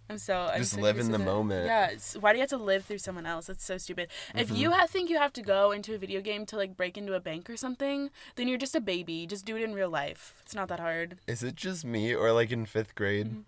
[0.08, 0.48] I'm so.
[0.52, 1.66] I'm Just so live in the moment.
[1.66, 1.86] Yeah.
[1.86, 3.46] it's- Why do you have to live through someone else?
[3.46, 4.08] That's so stupid.
[4.34, 4.86] If you Mm-hmm.
[4.86, 7.48] think you have to go into a video game to like break into a bank
[7.50, 9.26] or something, then you're just a baby.
[9.26, 10.34] Just do it in real life.
[10.42, 11.18] It's not that hard.
[11.26, 13.28] Is it just me or like in fifth grade?
[13.28, 13.40] Mm-hmm.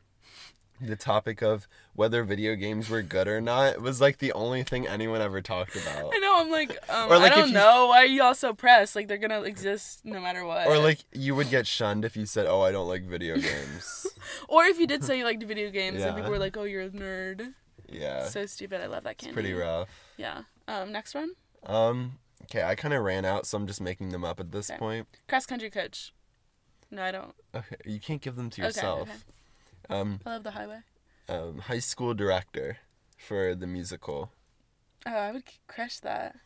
[0.80, 4.86] The topic of whether video games were good or not was like the only thing
[4.86, 6.12] anyone ever talked about.
[6.14, 6.36] I know.
[6.38, 7.86] I'm like, um, Or, like, I don't you- know.
[7.86, 8.94] Why are you all so pressed?
[8.94, 10.66] Like they're gonna exist no matter what.
[10.66, 14.06] Or like you would get shunned if you said, "Oh, I don't like video games."
[14.48, 16.08] Or if you did say you liked video games, Yeah.
[16.08, 17.54] and people were like, "Oh, you're a nerd."
[17.88, 18.80] yeah, So stupid.
[18.82, 19.30] I love that candy.
[19.30, 19.88] It's pretty rough.
[20.16, 20.42] Yeah.
[20.68, 20.90] Um.
[20.92, 21.30] Next one.
[21.64, 24.68] Um, okay, I kind of ran out, so I'm just making them up at this
[24.70, 24.78] Okay.
[24.78, 25.08] point.
[25.28, 26.12] Cross country coach.
[26.90, 27.34] No, I don't.
[27.54, 29.02] Okay, you can't give them to Okay, yourself.
[29.08, 29.12] okay.
[29.88, 30.80] Um, I love the highway.
[31.28, 32.78] um, high school director
[33.18, 34.30] for the musical.
[35.06, 36.36] Oh, I would crush that.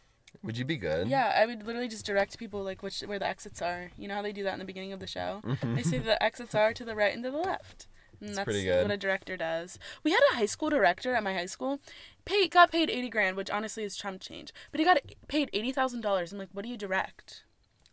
[0.43, 1.09] Would you be good?
[1.09, 3.91] Yeah, I would literally just direct people like which where the exits are.
[3.97, 5.43] You know how they do that in the beginning of the show?
[5.63, 7.89] They say the exits are to the right and to the left.
[8.21, 8.83] And that's pretty good.
[8.83, 9.79] what a director does.
[10.05, 11.81] We had a high school director at my high school.
[12.27, 14.53] Paid got paid eighty grand, which honestly is chump change.
[14.71, 16.31] But he got paid eighty thousand dollars.
[16.33, 17.45] I'm like, what do you direct?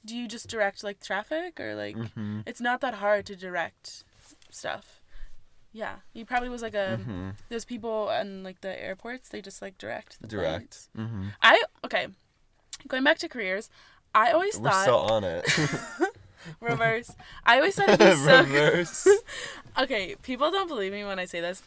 [0.06, 1.96] Do you just direct like traffic or like?
[1.96, 2.42] Mm-hmm.
[2.46, 4.04] It's not that hard to direct
[4.52, 5.02] stuff.
[5.74, 7.30] Yeah, he probably was like a Mm-hmm.
[7.50, 9.30] those people in like the airports.
[9.30, 10.20] They just like direct.
[10.22, 10.28] The.
[10.28, 10.88] Direct.
[10.98, 11.28] Mm-hmm.
[11.42, 12.08] I okay.
[12.88, 13.70] Going back to careers,
[14.16, 15.46] I always We're thought still on it.
[16.62, 17.12] reverse.
[17.46, 19.08] I always thought it was so Reverse.
[19.80, 20.16] okay.
[20.22, 21.64] People don't believe me when I say this.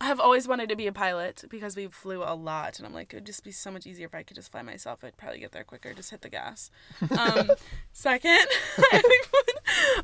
[0.00, 2.92] I have always wanted to be a pilot because we flew a lot, and I'm
[2.92, 5.04] like, it would just be so much easier if I could just fly myself.
[5.04, 5.94] I'd probably get there quicker.
[5.94, 6.70] Just hit the gas.
[7.16, 7.50] Um,
[7.92, 8.44] second,
[8.92, 9.54] I would,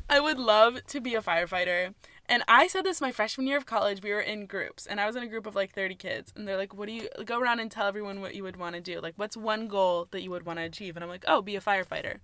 [0.09, 1.93] I would love to be a firefighter.
[2.31, 4.01] And I said this my freshman year of college.
[4.01, 6.31] We were in groups, and I was in a group of like 30 kids.
[6.33, 8.75] And they're like, "What do you go around and tell everyone what you would want
[8.75, 9.01] to do?
[9.01, 11.57] Like, what's one goal that you would want to achieve?" And I'm like, "Oh, be
[11.57, 12.19] a firefighter."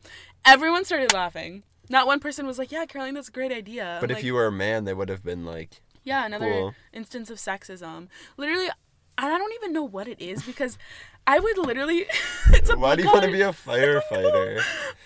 [0.46, 1.64] Everyone started laughing.
[1.90, 4.24] Not one person was like, "Yeah, Caroline, that's a great idea." But I'm if like,
[4.24, 6.76] you were a man, they would have been like, yeah, another Cool.
[6.94, 8.08] instance of sexism.
[8.38, 8.70] Literally,
[9.18, 10.78] I don't even know what it is because
[11.28, 12.06] I would literally.
[12.70, 14.62] a "Why do you want to be a firefighter?"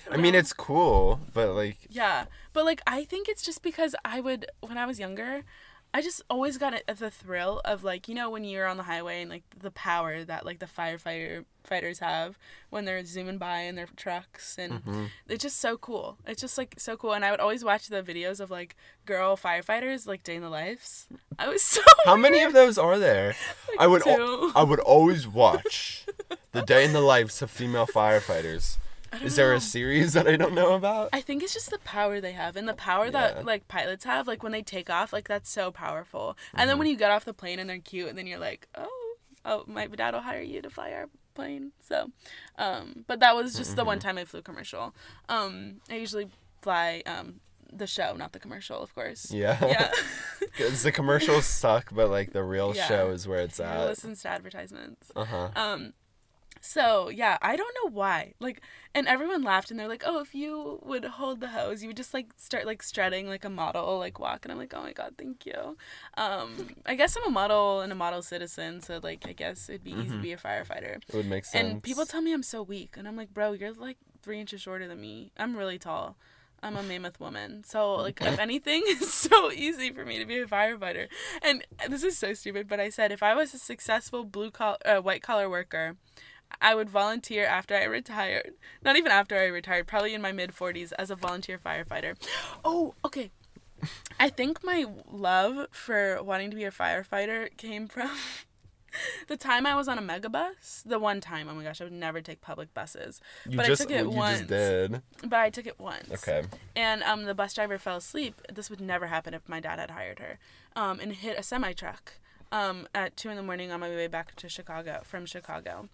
[0.10, 4.20] I mean, it's cool, but like, Yeah, but like I think it's just because I
[4.22, 5.44] would when I was younger,
[5.94, 8.84] I just always got it- the thrill of like you know when you're on the
[8.84, 12.40] highway and like the power that like the firefighter fighters have
[12.72, 15.06] when they're zooming by in their trucks and Mm-hmm.
[15.30, 16.18] it's just so cool.
[16.26, 19.38] It's just like so cool, and I would always watch the videos of like girl
[19.38, 21.08] firefighters like day in the lives.
[21.40, 23.36] I was so how many of those are there?
[23.80, 24.06] I would.
[24.08, 24.52] al-.
[24.56, 26.06] I would always watch
[26.52, 28.78] the day in the lives of female firefighters.
[29.22, 31.10] Is there a series that I don't know about?
[31.12, 33.12] I think it's just the power they have and the power Yeah.
[33.12, 34.26] that like pilots have.
[34.28, 36.38] Like when they take off, like that's so powerful.
[36.54, 36.68] And Mm-hmm.
[36.70, 39.16] then when you get off the plane and they're cute, and then you're like, oh,
[39.44, 41.74] oh, my dad will hire you to fly our plane.
[41.82, 42.12] So,
[42.58, 43.88] um, but that was just the Mm-hmm.
[43.88, 44.96] one time I flew commercial.
[45.28, 46.30] Um, I usually
[46.62, 47.42] fly um
[47.74, 49.32] the show, not the commercial, of course.
[49.32, 49.58] Yeah.
[49.66, 49.92] Yeah.
[50.40, 52.88] Because the commercials suck, but like the real Yeah.
[52.88, 53.80] show is where it's at.
[53.88, 55.12] listens to advertisements?
[55.16, 55.50] Uh huh.
[55.56, 55.94] Um,
[56.62, 58.34] so yeah, I don't know why.
[58.40, 58.62] Like,
[58.94, 61.98] and everyone laughed, and they're like, "Oh, if you would hold the hose, you would
[61.98, 64.94] just like start like strutting like a model, like walk." And I'm like, "Oh my
[64.94, 65.76] god, thank you."
[66.16, 69.84] Um, I guess I'm a model and a model citizen, so like I guess it'd
[69.84, 70.98] be easy to be a firefighter.
[71.08, 71.74] It would make sense.
[71.74, 74.62] And people tell me I'm so weak, and I'm like, "Bro, you're like three inches
[74.62, 75.32] shorter than me.
[75.38, 76.16] I'm really tall."
[76.64, 77.64] I'm a mammoth woman.
[77.64, 81.08] So, like, if anything, it's so easy for me to be a firefighter.
[81.42, 84.78] And this is so stupid, but I said if I was a successful blue collar,
[84.86, 85.98] uh, white collar worker,
[86.60, 88.54] I would volunteer after I retired.
[88.84, 92.16] Not even after I retired, probably in my mid 40s as a volunteer firefighter.
[92.66, 93.32] Oh, okay.
[94.20, 98.12] I think my love for wanting to be a firefighter came from
[99.28, 100.84] the time I was on a megabus.
[100.86, 103.22] The one time, oh my gosh, I would never take public buses.
[103.50, 104.38] you but just I took it you once.
[104.40, 105.02] just did.
[105.24, 106.12] But I took it once.
[106.12, 106.44] Okay.
[106.76, 108.40] And um, the bus driver fell asleep.
[108.54, 110.38] This would never happen if my dad had hired her.
[110.76, 112.14] Um, and hit a semi truck.
[112.52, 115.88] Um, at two in the morning on my way back to Chicago from Chicago.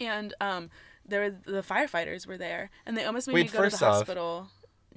[0.00, 0.70] And um,
[1.06, 3.70] there were the firefighters were there, and they almost made Wait, me go to the
[3.70, 4.48] first off- hospital.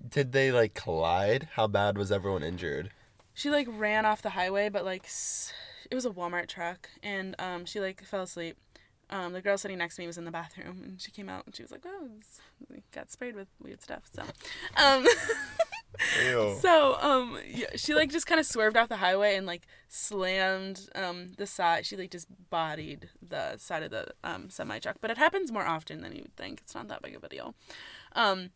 [0.09, 1.49] Did they like collide?
[1.53, 2.91] How bad was everyone injured?
[3.33, 5.53] She like ran off the highway, but like s-
[5.91, 8.57] it was a Walmart truck, and um, she like fell asleep.
[9.11, 11.45] Um, the girl sitting next to me was in the bathroom, and she came out
[11.45, 12.09] and she was like, "Oh,
[12.93, 14.21] got sprayed with weird stuff." So,
[14.77, 15.05] um,
[16.25, 16.57] Ew.
[16.61, 20.89] so um, yeah, she like just kind of swerved off the highway and like slammed
[20.95, 21.85] um the side.
[21.85, 25.65] She like just bodied the side of the um semi truck, but it happens more
[25.65, 26.61] often than you would think.
[26.61, 27.55] It's not that big of a deal.
[28.13, 28.51] Um,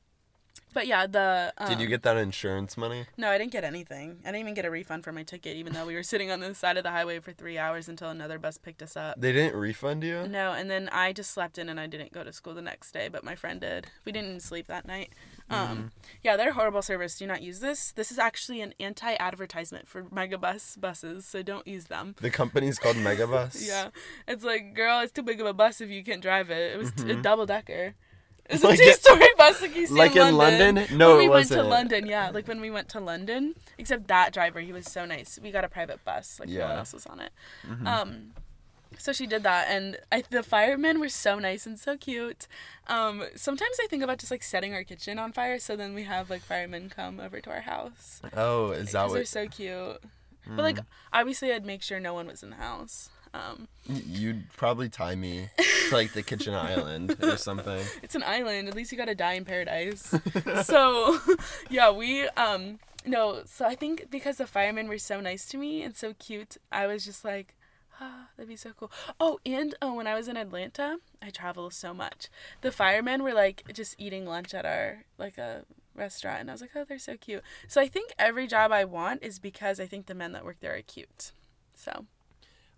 [0.74, 3.06] but yeah, the um, Did you get that insurance money?
[3.18, 4.20] no, I didn't get anything.
[4.24, 6.40] I didn't even get a refund for my ticket, even though we were sitting on
[6.40, 9.20] the side of the highway for three hours until another bus picked us up.
[9.20, 10.28] They didn't refund you?
[10.28, 12.92] No, and then I just slept in and I didn't go to school the next
[12.92, 13.88] day, but my friend did.
[14.06, 15.14] We didn't sleep that night.
[15.50, 15.92] Um,
[16.24, 17.18] yeah, they're horrible service.
[17.18, 17.92] Do not use this.
[17.92, 22.16] This is actually an anti-advertisement for megabus buses, so don't use them.
[22.22, 23.66] The company's called Megabus.
[23.68, 23.90] Yeah,
[24.28, 26.74] it's like, girl, it's too big of a bus if you can't drive it.
[26.74, 27.96] It was t- a double decker.
[28.46, 28.68] It's Mm-hmm.
[28.72, 30.76] Like a two-story bus, like you see like in London.
[30.76, 30.98] London?
[30.98, 31.64] No, when we went to.
[31.64, 33.56] London, yeah, like when we went to London.
[33.78, 35.40] Except that driver, he was so nice.
[35.42, 36.78] We got a private bus, like no one Mm-hmm.
[36.80, 37.32] else was on it.
[37.86, 38.34] Um,
[39.00, 42.48] so she did that, and I, the firemen were so nice and so cute.
[42.88, 46.04] Um, sometimes I think about just like setting our kitchen on fire, so then we
[46.04, 50.02] have like firemen come over to our house Oh, is that because they're so cute.
[50.46, 50.80] But like
[51.14, 53.10] obviously, I'd make sure no one was in the house.
[53.34, 57.84] Um, you'd probably tie me to like the kitchen island or something?
[58.04, 58.68] it's an island.
[58.68, 60.14] At least you gotta die in paradise.
[60.64, 61.20] so,
[61.70, 63.42] yeah, we um no.
[63.46, 66.86] So I think because the firemen were so nice to me and so cute, I
[66.86, 67.56] was just like,
[68.04, 68.92] ah, that'd be so cool.
[69.20, 72.28] Oh, and oh, when I was in Atlanta, I travel so much.
[72.62, 75.64] The firemen were like just eating lunch at our like a
[75.96, 77.42] restaurant, and I was like, oh, they're so cute.
[77.68, 80.58] So I think every job I want is because I think the men that work
[80.60, 81.32] there are cute.
[81.76, 82.06] So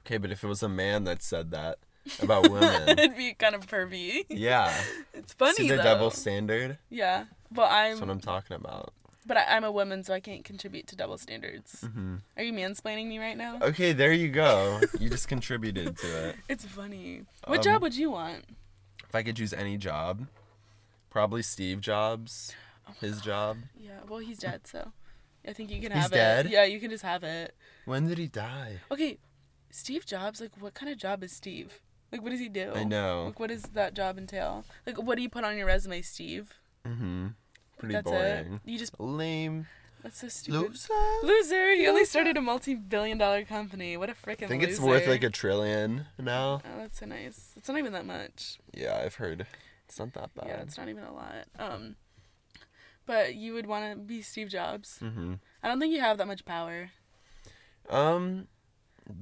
[0.05, 1.79] Okay, but if it was a man that said that
[2.21, 4.25] about women, it'd be kind of pervy.
[4.29, 4.71] yeah.
[5.13, 5.83] It's funny See the though.
[5.83, 6.77] double standard?
[6.89, 8.93] Yeah, but I'm That's what I'm talking about.
[9.25, 11.81] But I, I'm a woman, so I can't contribute to double standards.
[11.83, 12.15] Mm-hmm.
[12.37, 13.57] Are you mansplaining me right now?
[13.61, 14.79] Okay, there you go.
[14.99, 16.35] You just contributed to it.
[16.49, 17.23] It's funny.
[17.47, 18.45] What Um, job would you want?
[19.07, 20.27] If I could choose any job,
[21.09, 22.53] probably Steve Jobs.
[23.01, 23.57] His job.
[23.75, 24.91] Yeah, well, he's dead, so
[25.47, 26.45] I think you can He's have dead?
[26.45, 26.51] it.
[26.51, 27.55] Yeah, you can just have it.
[27.85, 28.81] When did he die?
[28.91, 29.17] Okay,
[29.71, 31.81] Steve Jobs, like, what kind of job is Steve?
[32.11, 32.71] Like, what does he do?
[32.75, 33.25] I know.
[33.25, 34.65] Like, what does that job entail?
[34.85, 36.53] Like, what do you put on your resume, Steve?
[36.87, 37.27] Mm-hmm.
[37.77, 38.53] Pretty That's boring.
[38.55, 38.61] it.
[38.65, 39.67] You just Lame.
[40.01, 40.61] that's so stupid.
[40.69, 40.93] Loser.
[41.23, 41.75] Loser.
[41.75, 43.97] He only started a multi-billion-dollar company.
[43.97, 44.43] What a freaking.
[44.45, 46.61] I think it's worth like a trillion now.
[46.65, 47.51] Oh, that's so nice.
[47.57, 48.59] It's not even that much.
[48.73, 49.45] Yeah, I've heard.
[49.87, 50.47] It's not that bad.
[50.47, 51.45] Yeah, it's not even a lot.
[51.59, 51.95] Um,
[53.05, 54.99] but you would want to be Steve Jobs.
[55.01, 55.33] Mm-hmm.
[55.61, 56.89] I don't think you have that much power.
[57.89, 58.47] Um,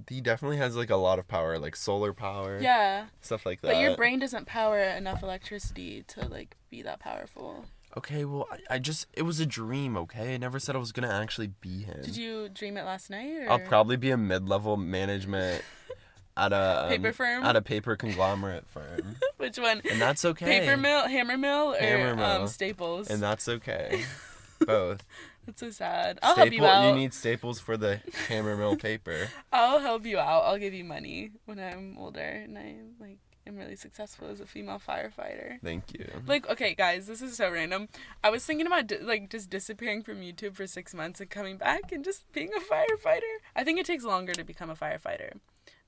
[0.08, 2.60] he definitely has like a lot of power, like solar power.
[2.62, 3.74] Yeah, Stuff like that.
[3.74, 7.66] but your brain doesn't power enough electricity to like be that powerful.
[7.96, 9.96] Okay, well, I, I just it was a dream.
[9.98, 12.02] Okay, I never said I was gonna actually be him.
[12.04, 13.32] Did you dream it last night?
[13.44, 13.52] Or?
[13.52, 15.64] I'll probably be a mid-level management
[16.38, 17.44] at a um, Paper firm?
[17.44, 19.82] at a paper conglomerate firm, Which one?
[19.91, 20.62] and that's okay.
[20.62, 22.41] Paper mill, Hammermill, or Hammermill.
[22.41, 23.10] Um, Staples?
[23.12, 24.04] and that's okay.
[24.66, 25.06] Both.
[25.46, 26.20] That's so sad.
[26.24, 26.96] I'll help you Staple- out.
[26.96, 29.28] need staples for the Hammermill paper.
[29.52, 30.44] I'll help you out.
[30.46, 33.18] I'll give you money when I'm older and I'm like
[33.48, 35.60] am really successful as a female firefighter.
[35.64, 36.08] Thank you.
[36.26, 37.89] Like, okay, guys, this is so random.
[38.24, 41.58] I was thinking about di- like just disappearing from YouTube for six months and coming
[41.58, 43.22] back and just being a firefighter.
[43.56, 45.34] I think it takes longer to become a firefighter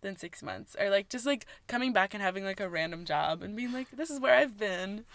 [0.01, 3.41] than six months, or like just like coming back and having like a random job
[3.41, 5.05] and being like, this is where I've been.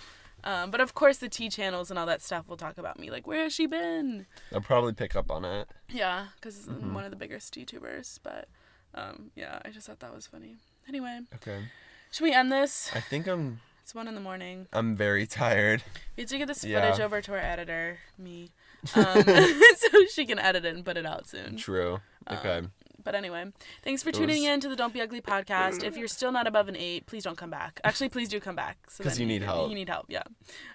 [0.42, 3.10] Um, but of course, the T channels and all that stuff will talk about me.
[3.10, 4.24] Like, where has she been?
[4.54, 5.68] I'll probably pick up on it.
[5.90, 8.18] Yeah, because I'm one of the biggest YouTubers.
[8.22, 8.48] But
[8.94, 10.56] um, yeah, I just thought that was funny.
[10.88, 11.64] Anyway, Okay.
[12.10, 12.90] Should we end this?
[12.94, 14.66] I think I'm It's one in the morning.
[14.72, 15.82] I'm very tired.
[16.16, 16.80] We have to get this Yeah.
[16.82, 18.50] footage over to our editor, me,
[18.94, 19.22] um,
[19.76, 21.56] so she can edit it and put it out soon.
[21.56, 22.00] True.
[22.30, 22.62] Okay.
[23.02, 23.50] But anyway,
[23.82, 25.82] thanks for tuning was- in to the Don't Be Ugly podcast.
[25.82, 27.80] If you're still not above an eight, please don't come back.
[27.82, 28.76] Actually, please do come back.
[28.90, 29.68] so 'Cause then you need can- help.
[29.70, 30.22] You need help, yeah.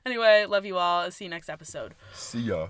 [0.06, 1.12] Anyway, love you all.
[1.12, 1.94] See you next episode.
[2.16, 2.70] See ya.